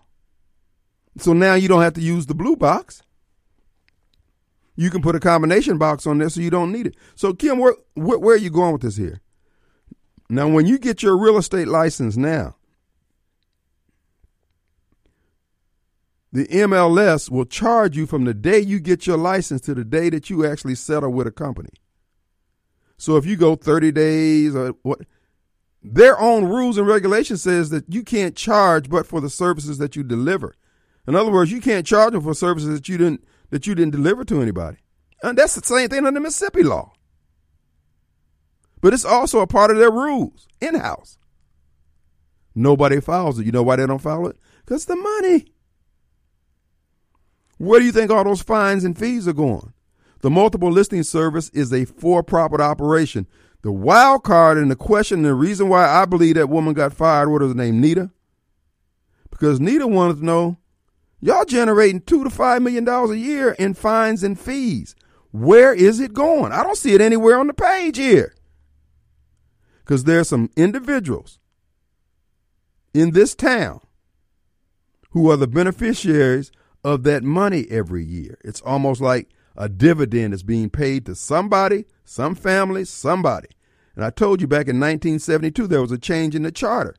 [1.18, 3.03] So now you don't have to use the blue box.
[4.81, 6.95] You can put a combination box on there so you don't need it.
[7.13, 9.21] So, Kim, where, where, where are you going with this here?
[10.27, 12.55] Now, when you get your real estate license now,
[16.31, 20.09] the MLS will charge you from the day you get your license to the day
[20.09, 21.69] that you actually settle with a company.
[22.97, 25.01] So if you go 30 days or what,
[25.83, 29.95] their own rules and regulations says that you can't charge but for the services that
[29.95, 30.55] you deliver.
[31.07, 33.91] In other words, you can't charge them for services that you didn't that you didn't
[33.91, 34.78] deliver to anybody.
[35.22, 36.94] And that's the same thing under Mississippi law.
[38.82, 41.19] But it's also a part of their rules in house.
[42.56, 43.45] Nobody follows it.
[43.45, 44.38] You know why they don't follow it?
[44.65, 45.45] Because the money.
[47.57, 49.73] Where do you think all those fines and fees are going?
[50.22, 53.28] The multiple listing service is a for profit operation.
[53.61, 56.94] The wild card and the question, and the reason why I believe that woman got
[56.94, 58.10] fired, what was her name, Nita?
[59.30, 60.57] Because Nita wanted to know,
[61.22, 64.95] y'all generating two to five million dollars a year in fines and fees.
[65.31, 66.52] Where is it going?
[66.52, 68.34] I don't see it anywhere on the page here
[69.80, 71.39] because there's some individuals
[72.93, 73.80] in this town
[75.11, 76.52] who are the beneficiaries
[76.84, 78.38] of that money every year.
[78.43, 83.49] It's almost like a dividend is being paid to somebody, some family, somebody.
[83.95, 86.95] And I told you back in 1972 there was a change in the charter.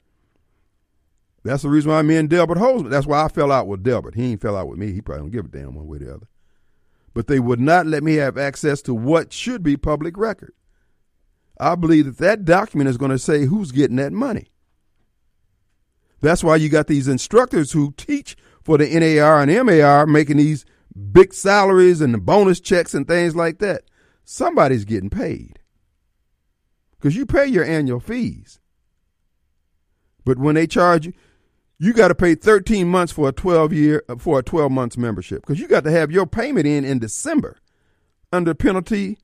[1.45, 4.15] That's the reason why me and Delbert Hosemann, that's why I fell out with Delbert.
[4.15, 4.93] He ain't fell out with me.
[4.93, 6.29] He probably don't give a damn one way or the other.
[7.15, 10.55] But they would not let me have access to what should be public record.
[11.59, 14.53] I believe that that document is going to say who's getting that money.
[16.21, 20.65] That's why you got these instructors who teach for the NAR and MAR making these
[21.13, 23.83] big salaries and the bonus checks and things like that.
[24.25, 25.59] Somebody's getting paid
[26.93, 28.61] because you pay your annual fees.
[30.25, 31.13] But when they charge you,
[31.83, 35.43] you got to pay 13 months for a 12 year for a 12 months membership
[35.43, 37.57] because you got to have your payment in in December
[38.33, 39.19] under penalty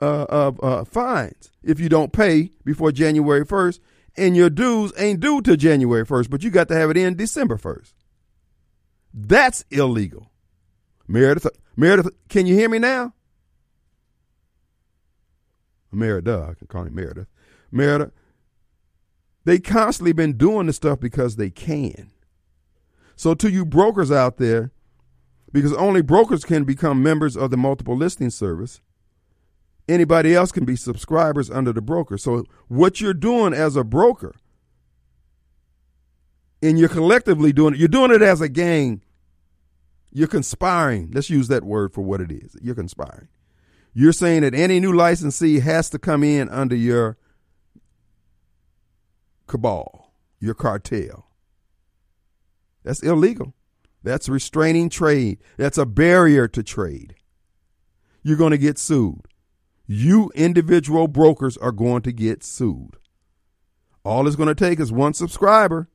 [0.00, 3.80] uh, of uh, fines if you don't pay before January 1st,
[4.16, 7.16] and your dues ain't due till January 1st, but you got to have it in
[7.16, 7.92] December 1st.
[9.12, 10.30] That's illegal.
[11.08, 13.12] Meredith, Meredith, can you hear me now?
[15.90, 17.26] Meredith, I can call him Meredith.
[17.72, 18.12] Meredith,
[19.44, 22.10] they constantly been doing this stuff because they can.
[23.16, 24.72] So to you brokers out there,
[25.52, 28.80] because only brokers can become members of the multiple listing service,
[29.88, 32.16] Anybody else can be subscribers under the broker.
[32.16, 34.34] So what you're doing as a broker,
[36.62, 39.02] and you're collectively doing it, you're doing it as a gang.
[40.12, 41.10] You're conspiring.
[41.12, 42.56] Let's use that word for what it is.
[42.62, 43.28] You're conspiring.
[43.94, 47.16] You're saying that any new licensee has to come in under your
[49.46, 51.28] cabal, your cartel.
[52.84, 53.54] That's illegal.
[54.02, 55.38] That's restraining trade.
[55.56, 57.14] That's a barrier to trade.
[58.22, 59.26] You're going to get sued
[59.92, 62.96] you individual brokers are going to get sued.
[64.04, 65.88] All it's going to take is one subscriber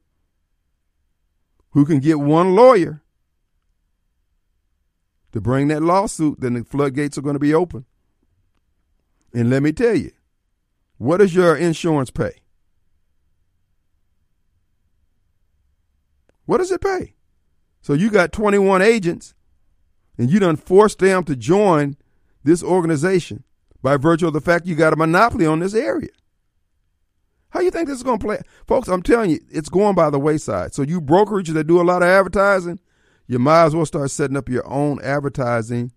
[1.71, 3.03] who can get one lawyer
[5.31, 7.85] to bring that lawsuit, then the floodgates are going to be open.
[9.33, 10.11] And let me tell you,
[10.97, 12.41] what does your insurance pay?
[16.47, 17.13] What does it pay?
[17.81, 19.35] So you got 21 agents
[20.17, 21.95] and you done forced them to join
[22.43, 23.43] this organization
[23.83, 26.09] by virtue of the fact you got a monopoly on this area.
[27.49, 28.41] How you think this is going to play?
[28.65, 30.73] Folks, I'm telling you, it's going by the wayside.
[30.73, 32.79] So you brokerages that do a lot of advertising,
[33.27, 35.91] you might as well start setting up your own advertising.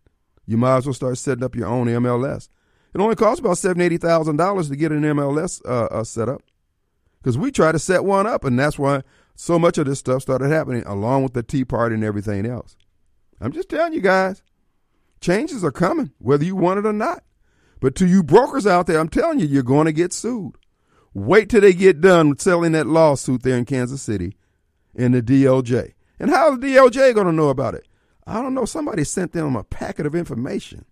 [0.46, 2.48] You might as well start setting up your own MLS.
[2.92, 6.28] It only costs about seven, eighty thousand dollars to get an MLS uh, uh, set
[6.28, 6.42] up.
[7.22, 9.02] Because we try to set one up, and that's why
[9.40, 12.76] so much of this stuff started happening, along with the Tea Party and everything else.
[13.40, 14.42] I'm just telling you guys,
[15.22, 17.24] changes are coming, whether you want it or not.
[17.80, 20.56] But to you brokers out there, I'm telling you, you're going to get sued.
[21.14, 24.36] Wait till they get done with selling that lawsuit there in Kansas City
[24.94, 25.94] in the DOJ.
[26.18, 27.88] And how is the DOJ going to know about it?
[28.26, 28.66] I don't know.
[28.66, 30.84] Somebody sent them a packet of information.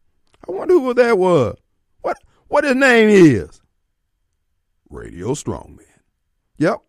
[0.49, 1.59] I wonder who that was.
[2.01, 2.17] What
[2.47, 3.61] what his name is?
[4.89, 5.85] Radio Strongman.
[6.57, 6.81] Yep.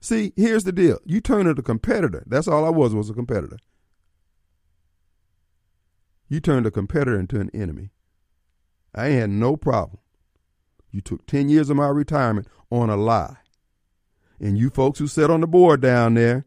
[0.00, 0.98] See, here's the deal.
[1.04, 2.24] You turn it a competitor.
[2.26, 3.58] That's all I was was a competitor.
[6.28, 7.90] You turned a competitor into an enemy.
[8.94, 9.98] I had no problem.
[10.90, 13.36] You took 10 years of my retirement on a lie.
[14.40, 16.44] And you folks who sat on the board down there,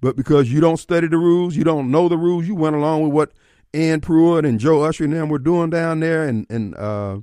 [0.00, 3.02] but because you don't study the rules, you don't know the rules, you went along
[3.02, 3.32] with what
[3.74, 7.18] Ann Pruitt and Joe Usher and them were doing down there and, and uh,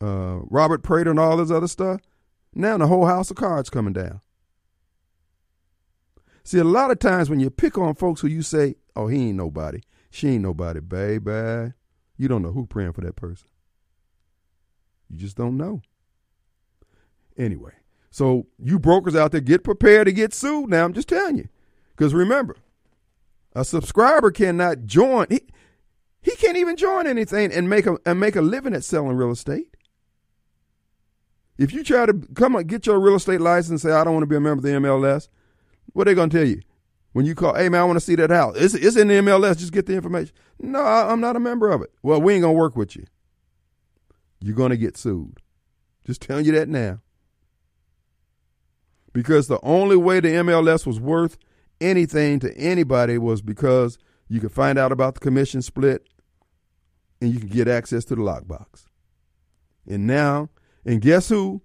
[0.00, 2.00] uh, Robert Prater and all this other stuff.
[2.54, 4.20] Now the whole house of cards coming down.
[6.44, 9.28] See, a lot of times when you pick on folks who you say, oh, he
[9.28, 9.80] ain't nobody,
[10.10, 11.72] she ain't nobody, baby,
[12.16, 13.48] you don't know who praying for that person.
[15.08, 15.80] You just don't know.
[17.36, 17.72] Anyway,
[18.10, 20.84] so you brokers out there, get prepared to get sued now.
[20.84, 21.48] I'm just telling you.
[21.96, 22.56] Because remember,
[23.54, 25.26] a subscriber cannot join.
[25.30, 25.40] He,
[26.22, 29.30] he can't even join anything and make a and make a living at selling real
[29.30, 29.76] estate.
[31.56, 34.14] If you try to come and get your real estate license and say, I don't
[34.14, 35.28] want to be a member of the MLS,
[35.92, 36.60] what are they going to tell you?
[37.12, 38.56] When you call, hey man, I want to see that house.
[38.56, 39.58] It's, it's in the MLS.
[39.58, 40.34] Just get the information.
[40.58, 41.92] No, I, I'm not a member of it.
[42.02, 43.04] Well, we ain't going to work with you.
[44.40, 45.40] You're going to get sued.
[46.04, 47.00] Just telling you that now.
[49.12, 51.38] Because the only way the MLS was worth
[51.80, 53.96] anything to anybody was because
[54.28, 56.08] you could find out about the commission split
[57.20, 58.86] and you can get access to the lockbox.
[59.86, 60.50] And now,
[60.84, 61.62] and guess who?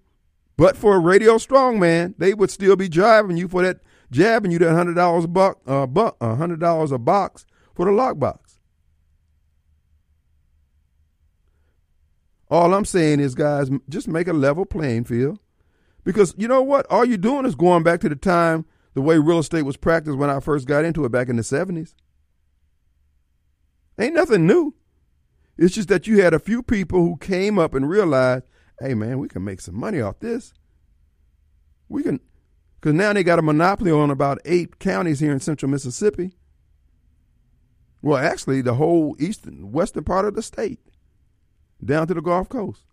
[0.56, 3.80] But for a radio strongman, they would still be driving you for that,
[4.10, 7.92] jabbing you that hundred dollars a buck, uh, buck, hundred dollars a box for the
[7.92, 8.38] lockbox.
[12.50, 15.38] All I'm saying is, guys, just make a level playing field.
[16.02, 16.86] Because you know what?
[16.90, 18.64] All you're doing is going back to the time
[18.94, 21.42] the way real estate was practiced when I first got into it back in the
[21.42, 21.94] 70s.
[23.98, 24.74] Ain't nothing new.
[25.56, 28.44] It's just that you had a few people who came up and realized,
[28.80, 30.54] hey, man, we can make some money off this.
[31.88, 32.20] We can,
[32.80, 36.32] because now they got a monopoly on about eight counties here in central Mississippi.
[38.00, 40.80] Well, actually, the whole eastern, western part of the state,
[41.84, 42.84] down to the Gulf Coast.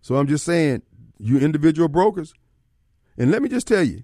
[0.00, 0.82] So I'm just saying,
[1.18, 2.34] you individual brokers,
[3.16, 4.02] and let me just tell you,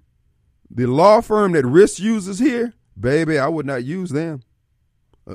[0.70, 4.42] the law firm that Risk uses here, baby, I would not use them.
[5.26, 5.34] Uh,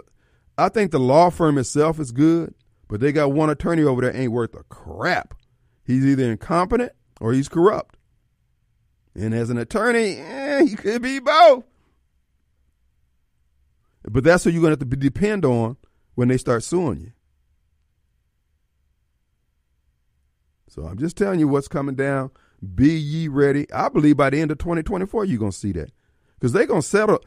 [0.58, 2.54] I think the law firm itself is good,
[2.88, 5.34] but they got one attorney over there ain't worth a crap.
[5.84, 7.96] He's either incompetent or he's corrupt.
[9.16, 11.64] And as an attorney, eh, he could be both.
[14.04, 15.78] But that's who you're going to have to depend on
[16.16, 17.12] when they start suing you.
[20.68, 22.32] So I'm just telling you what's coming down.
[22.76, 23.72] Be ye ready.
[23.72, 25.92] I believe by the end of 2024, you're going to see that.
[26.40, 27.20] Because they're going to settle.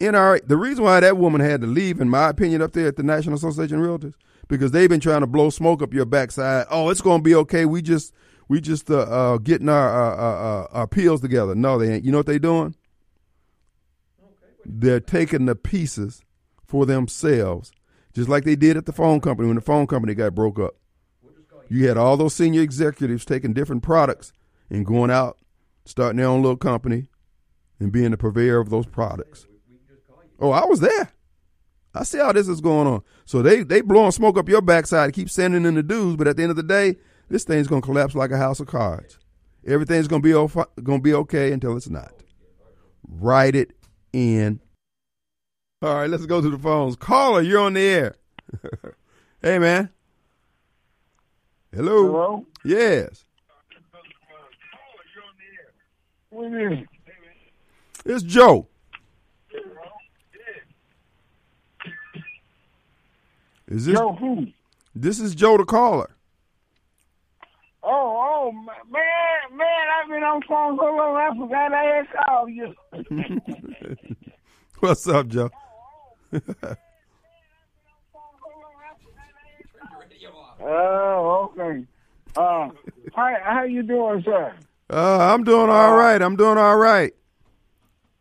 [0.00, 2.96] NRA, the reason why that woman had to leave, in my opinion, up there at
[2.96, 4.14] the National Association of Realtors,
[4.48, 6.66] because they've been trying to blow smoke up your backside.
[6.70, 7.66] Oh, it's going to be okay.
[7.66, 8.14] We just
[8.48, 11.54] we just uh, uh, getting our, uh, uh, our appeals together.
[11.54, 12.04] No, they ain't.
[12.04, 12.74] You know what they're doing?
[14.64, 16.22] They're taking the pieces
[16.64, 17.72] for themselves,
[18.14, 20.74] just like they did at the phone company when the phone company got broke up.
[21.68, 24.32] You had all those senior executives taking different products
[24.70, 25.38] and going out,
[25.84, 27.08] starting their own little company,
[27.80, 29.46] and being the purveyor of those products.
[30.38, 31.10] Oh, I was there.
[31.94, 33.02] I see how this is going on.
[33.24, 36.36] So they they blowing smoke up your backside, keep sending in the dues, but at
[36.36, 36.96] the end of the day,
[37.28, 39.18] this thing's gonna collapse like a house of cards.
[39.66, 40.32] Everything's gonna be
[40.82, 42.12] gonna be okay until it's not.
[43.08, 43.72] Write it
[44.12, 44.60] in.
[45.82, 46.96] All right, let's go to the phones.
[46.96, 48.16] Caller, you're on the air.
[49.42, 49.90] hey, man.
[51.74, 52.06] Hello.
[52.06, 52.46] Hello.
[52.64, 53.24] Yes.
[56.30, 56.88] What is it?
[58.04, 58.68] It's Joe.
[63.68, 64.46] Is this Joe who?
[64.94, 66.15] this is Joe the caller?
[67.88, 68.52] Oh, oh,
[68.90, 72.74] man, man, I've been on phone so long, I forgot I had called you.
[74.80, 75.50] What's up, Joe?
[80.60, 81.84] Oh, okay.
[82.36, 82.70] Uh,
[83.14, 84.52] how how you doing, sir?
[84.90, 86.20] Uh, I'm doing all right.
[86.20, 87.14] I'm doing all right.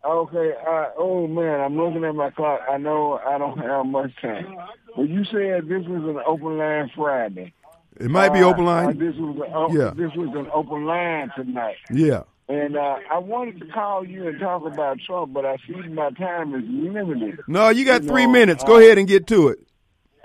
[0.06, 0.54] Okay.
[0.68, 2.62] Uh, oh man, I'm looking at my clock.
[2.70, 4.58] I know I don't have much time.
[4.96, 7.54] But you said this was an open line Friday.
[7.99, 8.97] It might be open line.
[8.97, 9.91] this was a, oh, Yeah.
[9.95, 11.77] this was an open line tonight.
[11.91, 12.23] Yeah.
[12.47, 16.11] And uh, I wanted to call you and talk about Trump, but I see my
[16.11, 17.39] time is limited.
[17.47, 18.63] No, you got You three know, minutes.
[18.63, 19.59] Go uh, ahead and get to it.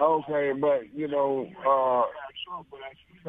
[0.01, 2.01] Okay, but you know, uh,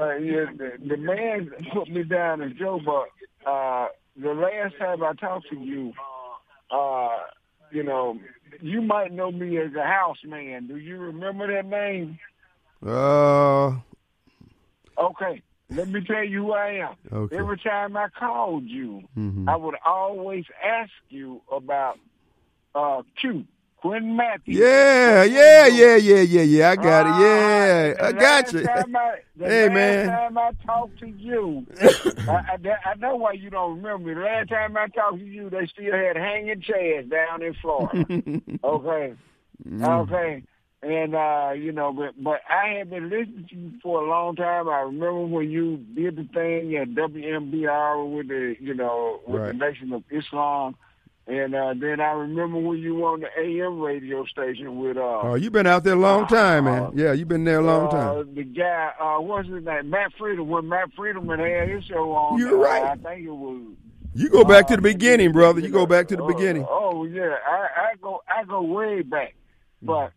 [0.01, 3.88] uh, yeah, the, the man put me down as Joe, but uh,
[4.18, 5.93] the last time I talked to you,
[6.69, 7.18] uh,
[7.72, 8.19] you know,
[8.61, 10.68] you might know me as a house man.
[10.68, 12.19] Do you remember that name?
[12.85, 13.76] Uh,
[14.97, 16.95] Okay, let me tell you who I am.
[17.11, 17.38] Okay.
[17.38, 19.47] Every time I called you, Mhm.
[19.49, 21.97] I would always ask you about
[22.76, 23.45] uh, Q,
[23.77, 24.57] Quentin Matthews.
[24.57, 26.69] yeah, yeah, yeah, yeah, yeah, yeah.
[26.69, 27.97] I got Ah, it.
[27.99, 28.59] Yeah, I got last you.
[28.69, 30.07] I- the Hey, last man.
[30.07, 31.65] time I talked to you,
[32.27, 34.13] I, I, I know why you don't remember me.
[34.13, 38.05] The last time I talked to you, they still had hanging chads down in Florida.
[38.63, 39.15] okay,
[39.68, 39.84] Mm.
[40.03, 40.43] okay.
[40.84, 44.36] And uh, you know, but but I have been listening to you for a long
[44.36, 44.68] time.
[44.68, 49.48] I remember when you did the thing at WMPR with the you know with Right.
[49.60, 50.76] the Nation of Islam,
[51.28, 55.20] and uh, then I remember when you were on the AM radio station with uh,
[55.22, 56.91] Oh, you've been out there a long time, man.
[56.95, 58.34] Yeah, you've been there a long uh, time.
[58.34, 59.90] the guy, uh, what's his name?
[59.91, 60.48] Matt Friedman.
[60.48, 62.84] When Matt Friedman had his show on, You're uh, right.
[62.84, 63.62] I think it was.
[64.16, 65.60] You go back to the uh, beginning, brother.
[65.62, 66.66] You go back to the beginning.
[66.68, 69.36] Oh yeah, I, I go I go way back.
[69.84, 70.12] But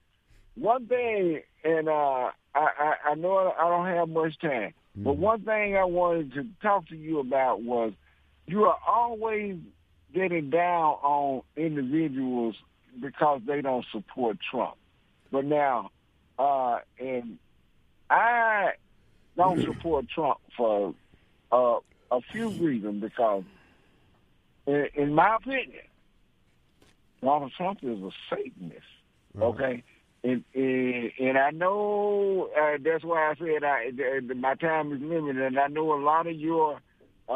[0.56, 5.22] one thing, and uh, I, I I know I don't have much time, but Mm-hmm.
[5.22, 7.92] one thing I wanted to talk to you about was
[8.46, 9.56] you are always
[10.14, 12.54] getting down on individuals
[13.00, 14.76] because they don't support Trump.
[15.32, 15.90] But now,
[16.38, 17.38] uh, and
[18.08, 18.72] I
[19.36, 20.94] don't support Trump for
[21.50, 21.78] uh,
[22.10, 23.42] a few reasons because,
[24.66, 25.82] in, in my opinion,
[27.20, 28.82] Donald Trump is a Satanist.
[29.40, 29.82] Okay.
[30.24, 35.02] And, and and I know uh, that's why I said I, uh, my time is
[35.02, 36.80] limited, and I know a lot of your
[37.28, 37.32] uh,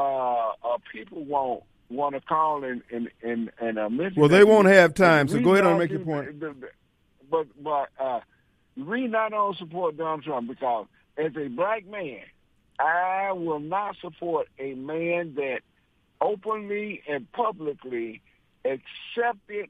[0.65, 4.69] uh, people won't want to call and and and, and uh, mention Well, they won't
[4.69, 6.40] have time, so go ahead and make your point.
[6.40, 6.70] the- the-
[7.31, 8.20] But but uh,
[8.74, 10.86] the reason I support Donald Trump because
[11.19, 12.20] as a black man,
[12.78, 15.60] I will not support a man that
[16.23, 18.23] openly and publicly
[18.65, 19.69] accepted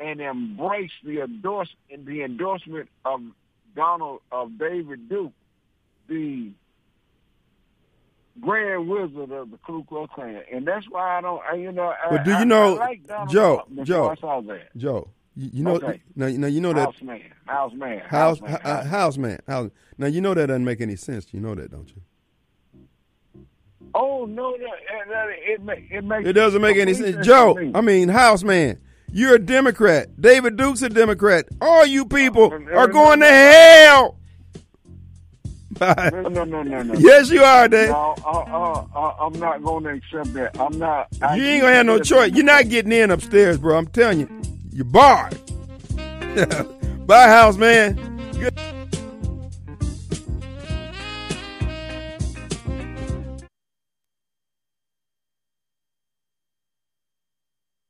[0.00, 1.68] and embraced the endorse
[2.04, 3.20] the endorsement of
[3.74, 5.32] Donald of David Duke,
[6.08, 6.50] the
[8.40, 11.42] Grand Wizard of the Ku Klux Klan, and that's why I don't.
[11.50, 14.76] I, you know, I, do you I- know, like Donald Joe, Joe, I saw that.
[14.76, 16.00] Joe, you, you know, Okay.
[16.14, 19.70] now, now you know that House man, house man, house, man, uh, house man, house.
[19.98, 21.26] Now you know that doesn't make any sense.
[21.32, 22.00] You know that, don't you?
[23.94, 24.60] Oh no, no, it,
[25.08, 27.26] it, it, it makes It doesn't make any sense.
[27.26, 27.56] Joe.
[27.74, 28.78] I mean, house man,
[29.10, 30.20] you're a Democrat.
[30.20, 31.46] David Duke's a Democrat.
[31.60, 34.18] All you people are going to hell.
[35.78, 36.10] Bye.
[36.12, 36.94] No, no, no, no, no.
[36.94, 37.90] Yes, you are, Dave.
[37.90, 40.58] No, uh, uh, uh, I'm not going to accept that.
[40.58, 41.08] I'm not.
[41.22, 42.32] I You ain't gonna have no choice.
[42.32, 43.76] You're not getting in upstairs, bro.
[43.76, 45.38] I'm telling you, you're barred.
[47.06, 48.17] Bye, house man.